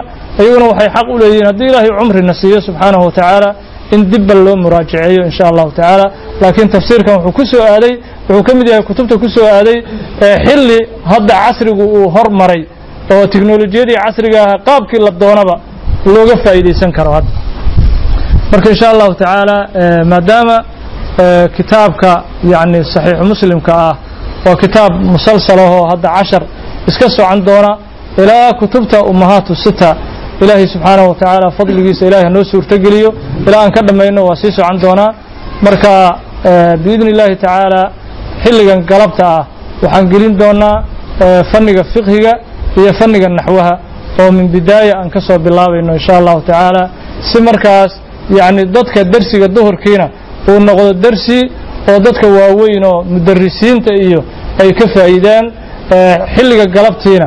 iyaguna 0.41 0.65
waxay 0.73 0.89
xaq 0.97 1.07
u 1.15 1.19
leeyihiin 1.23 1.47
haddii 1.51 1.69
ilaahay 1.71 1.91
cumrina 2.01 2.35
siiyo 2.41 2.61
subxaanahu 2.67 3.05
wa 3.09 3.13
tacaala 3.19 3.51
in 3.95 4.01
dibba 4.11 4.35
loo 4.35 4.57
muraajaceeyo 4.65 5.23
insha 5.29 5.45
allahu 5.51 5.71
tacaala. 5.79 6.07
Laakiin 6.41 6.69
tafsiirkan 6.77 7.15
wuxuu 7.17 7.33
ku 7.39 7.43
soo 7.53 7.63
aaday 7.75 7.95
wuxuu 8.29 8.43
ka 8.49 8.53
mid 8.59 8.67
yahay 8.69 8.83
kutubta 8.91 9.15
ku 9.23 9.29
soo 9.37 9.47
aaday 9.57 9.79
xilli 10.47 10.79
hadda 11.13 11.35
casrigu 11.45 11.85
uu 11.97 12.07
hormaray 12.17 12.63
oo 13.15 13.27
teknolojiyadii 13.33 13.99
casriga 14.05 14.41
ah 14.47 14.55
qaabkii 14.69 15.01
la 15.07 15.11
doonaba 15.23 15.55
looga 16.15 16.37
faa'iidaysan 16.45 16.91
karo 16.99 17.11
hadda 17.17 17.31
marka 18.53 18.69
insha 18.75 18.87
allahu 18.95 19.13
tacaala 19.21 19.57
maadaama 20.13 20.57
kitaabka 21.57 22.11
yani 22.55 22.79
saxiixu 22.95 23.25
muslimka 23.33 23.73
ah 23.89 23.95
waa 24.47 24.57
kitaab 24.63 24.93
musalsalahoo 25.15 25.85
hadda 25.91 26.09
cashar 26.17 26.43
iska 26.91 27.07
socon 27.17 27.41
doona 27.49 27.73
ilaa 28.23 28.53
kutubta 28.61 28.99
ummahaatu 29.13 29.53
sita 29.65 29.91
ilaahay 30.43 30.67
subxaanahu 30.75 31.09
wa 31.11 31.15
tacaala 31.21 31.47
fadligiisa 31.59 32.03
ilahay 32.09 32.25
hanoo 32.29 32.45
suurtogeliyo 32.53 33.11
ilaa 33.47 33.61
aan 33.65 33.73
ka 33.77 33.81
dhammayno 33.89 34.21
waa 34.29 34.37
sii 34.43 34.53
socon 34.59 34.79
doonaa 34.85 35.11
marka 35.67 35.93
biidni 36.85 37.11
illaahi 37.15 37.37
tacaala 37.45 37.83
xilligan 38.45 38.81
galabta 38.91 39.25
ah 39.37 39.43
waxaan 39.83 40.05
gelin 40.13 40.35
doonaa 40.43 40.75
fanniga 41.53 41.83
fiqhiga 41.95 42.33
iyo 42.81 42.91
fanniga 43.01 43.29
naxwaha. 43.39 43.75
Oo 44.21 44.31
min 44.37 44.47
bidaaya 44.55 44.95
aan 45.01 45.09
ka 45.15 45.21
soo 45.27 45.39
bilaabayno 45.47 45.93
insha 45.99 46.13
allahu 46.21 46.41
tacaala 46.49 46.83
si 47.29 47.39
markaas 47.49 47.93
yacni 48.31 48.65
dadka 48.77 49.05
dersiga 49.05 49.49
duhurkiina 49.49 50.07
uu 50.49 50.61
noqdo 50.61 50.93
dersi 51.05 51.39
oo 51.91 51.99
dadka 52.07 52.27
waaweyn 52.29 52.85
oo 52.85 53.03
mudarisiinta 53.05 53.95
iyo 53.95 54.25
ay 54.63 54.71
ka 54.73 54.87
faa'iidaan 54.95 55.45
xilliga 56.37 56.67
galabtiina. 56.67 57.27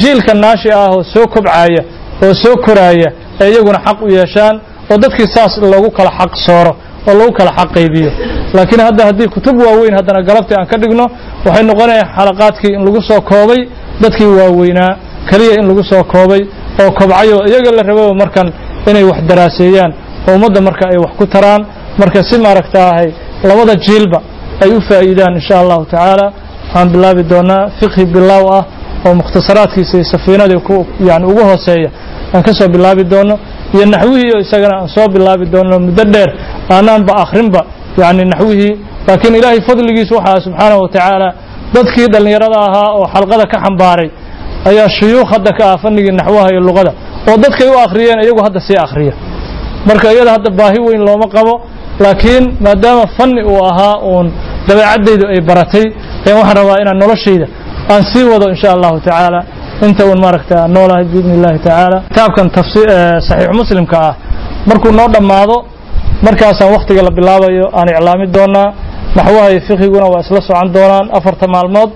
Jiilka 0.00 0.34
naashi 0.34 0.70
ah 0.72 0.90
oo 0.90 1.02
soo 1.02 1.26
kobcaya 1.26 1.82
oo 2.24 2.34
soo 2.34 2.56
koraaya 2.56 3.12
ee 3.40 3.50
iyaguna 3.52 3.78
xaq 3.86 3.98
u 4.02 4.08
yeeshaan 4.08 4.60
oo 4.90 4.96
dadkii 4.98 5.26
saas 5.34 5.58
loogu 5.58 5.90
kala 5.90 6.10
xaq 6.18 6.32
sooro 6.46 6.72
oo 7.08 7.14
lagu 7.18 7.32
kala 7.32 7.50
xaq 7.58 7.68
qaybiyo. 7.76 8.10
Laakiin 8.54 8.80
hadda 8.80 9.04
haddii 9.04 9.28
kutub 9.28 9.56
waaweyn 9.60 9.94
haddana 9.96 10.22
galabtii 10.22 10.54
aan 10.58 10.66
ka 10.66 10.76
dhigno 10.78 11.06
waxay 11.46 11.64
noqonayaan 11.64 12.08
xalaqaadkii 12.16 12.72
in 12.76 12.84
lagu 12.86 13.00
soo 13.02 13.20
koobay 13.20 13.60
dadkii 14.02 14.26
waaweynaa 14.38 14.96
keliya 15.30 15.54
in 15.60 15.66
lagu 15.68 15.82
soo 15.84 16.04
koobay 16.04 16.40
oo 16.82 16.90
kobcayo 16.90 17.38
iyaga 17.48 17.70
la 17.76 17.82
rababa 17.82 18.14
markan 18.14 18.48
inay 18.90 19.04
wax 19.04 19.18
daraaseeyaan 19.28 19.92
oo 20.28 20.34
ummadda 20.36 20.60
marka 20.68 20.84
ay 20.92 20.98
wax 21.04 21.12
ku 21.20 21.26
taraan 21.34 21.62
marka 22.00 22.18
si 22.28 22.36
maaragtaahay 22.44 23.08
labada 23.48 23.74
jiilba 23.86 24.18
ay 24.64 24.70
u 24.76 24.80
faa'iidaan 24.88 25.34
insha 25.40 25.54
allahu 25.62 25.84
tacaala 25.92 26.26
waxaan 26.66 26.88
bilaabi 26.94 27.22
doonaa 27.32 27.62
fiqhi 27.80 28.04
bilaaw 28.14 28.44
ah 28.58 28.64
oo 29.06 29.14
mukhtasaraadkiisa 29.20 29.94
iyo 29.98 30.04
safiinadii 30.14 30.60
yani 31.08 31.24
ugu 31.30 31.42
hooseeya. 31.50 31.90
Aan 32.34 32.42
ka 32.42 32.52
soo 32.58 32.68
bilaabi 32.74 33.04
doono 33.12 33.34
iyo 33.74 33.84
naxwihii 33.86 34.32
oo 34.34 34.40
isagana 34.46 34.74
aan 34.80 34.88
soo 34.88 35.08
bilaabi 35.14 35.44
doono 35.54 35.78
muddo 35.86 36.04
dheer 36.14 36.30
aanaanba 36.74 37.12
akhrinba 37.22 37.60
yani 38.02 38.22
naxwihii. 38.32 38.72
Laakiin 39.08 39.34
ilaahay 39.38 39.60
fadligiisa 39.68 40.14
waxaa 40.18 40.40
subxaanahu 40.46 40.80
wa 40.84 40.88
tacaala 40.94 41.28
dadkii 41.74 42.06
dhallinyarada 42.12 42.58
ahaa 42.68 42.88
oo 42.98 43.06
xalqada 43.14 43.44
ka 43.52 43.56
xambaaray 43.64 44.08
ayaa 44.70 44.88
hadda 45.32 45.50
ka 45.58 45.62
ah 45.72 45.76
fanigii 45.82 46.14
naxwaha 46.20 46.48
iyo 46.52 46.60
luqada. 46.68 46.92
Oo 47.28 47.36
dadkay 47.44 47.68
u 47.68 47.76
akhriyeen 47.86 48.18
iyagu 48.24 48.40
hadda 48.46 48.60
sii 48.66 48.78
akhriya 48.86 49.12
marka 49.88 50.06
iyada 50.14 50.30
hadda 50.36 50.50
baahi 50.60 50.78
weyn 50.86 51.02
looma 51.08 51.26
qabo 51.36 51.54
laakiin 52.04 52.44
maadaama 52.66 53.04
fanni 53.16 53.40
uu 53.52 53.60
ahaa 53.70 53.94
uun 54.10 54.26
dabeecaddaydu 54.68 55.24
ay 55.34 55.40
baratay 55.50 55.84
ayaan 56.26 56.38
waxaan 56.40 56.56
rabaa 56.60 56.76
inaan 56.82 56.98
noloshayda 57.04 57.46
aan 57.92 58.02
sii 58.12 58.24
wado 58.32 58.46
insha 58.54 58.68
allahu 58.76 58.96
tacaala. 59.06 59.40
Inta 59.86 60.02
uun 60.08 60.18
maaragta 60.24 60.56
noolahay 60.74 61.04
biidni 61.12 61.32
illahi 61.38 61.58
tacaala. 61.66 61.98
Kitaabkan 62.08 62.46
saxiix 62.56 63.48
muslimka 63.60 63.96
ah 64.08 64.14
markuu 64.68 64.92
noo 64.98 65.08
dhammaado 65.14 65.56
markaasaan 66.26 66.70
wakhtiga 66.76 67.02
la 67.08 67.10
bilaabayo 67.18 67.66
aan 67.78 67.88
iclaami 67.94 68.26
doonaa 68.36 68.68
naxwaha 69.18 69.48
iyo 69.52 69.60
fiqhiguna 69.68 70.06
waa 70.12 70.20
isla 70.24 70.40
socon 70.48 70.68
doonaan 70.76 71.06
afarta 71.18 71.46
maalmood 71.54 71.90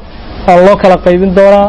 aa 0.50 0.56
loo 0.66 0.76
kala 0.82 0.96
qaybin 1.06 1.30
doonaa 1.38 1.66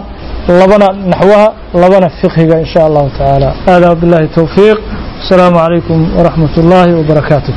labana 0.49 0.87
naxwaha 1.11 1.47
labana 1.73 2.07
fiqhiga 2.21 2.55
in 2.59 2.65
sha 2.65 2.81
allahu 2.89 3.09
tacaala 3.17 3.49
hada 3.67 3.95
billahi 4.01 4.27
towfiiq 4.37 4.77
asalaamu 5.23 5.57
calaykum 5.63 5.99
waraxmat 6.17 6.53
ullaahi 6.61 6.91
wabarakaatuh 6.99 7.53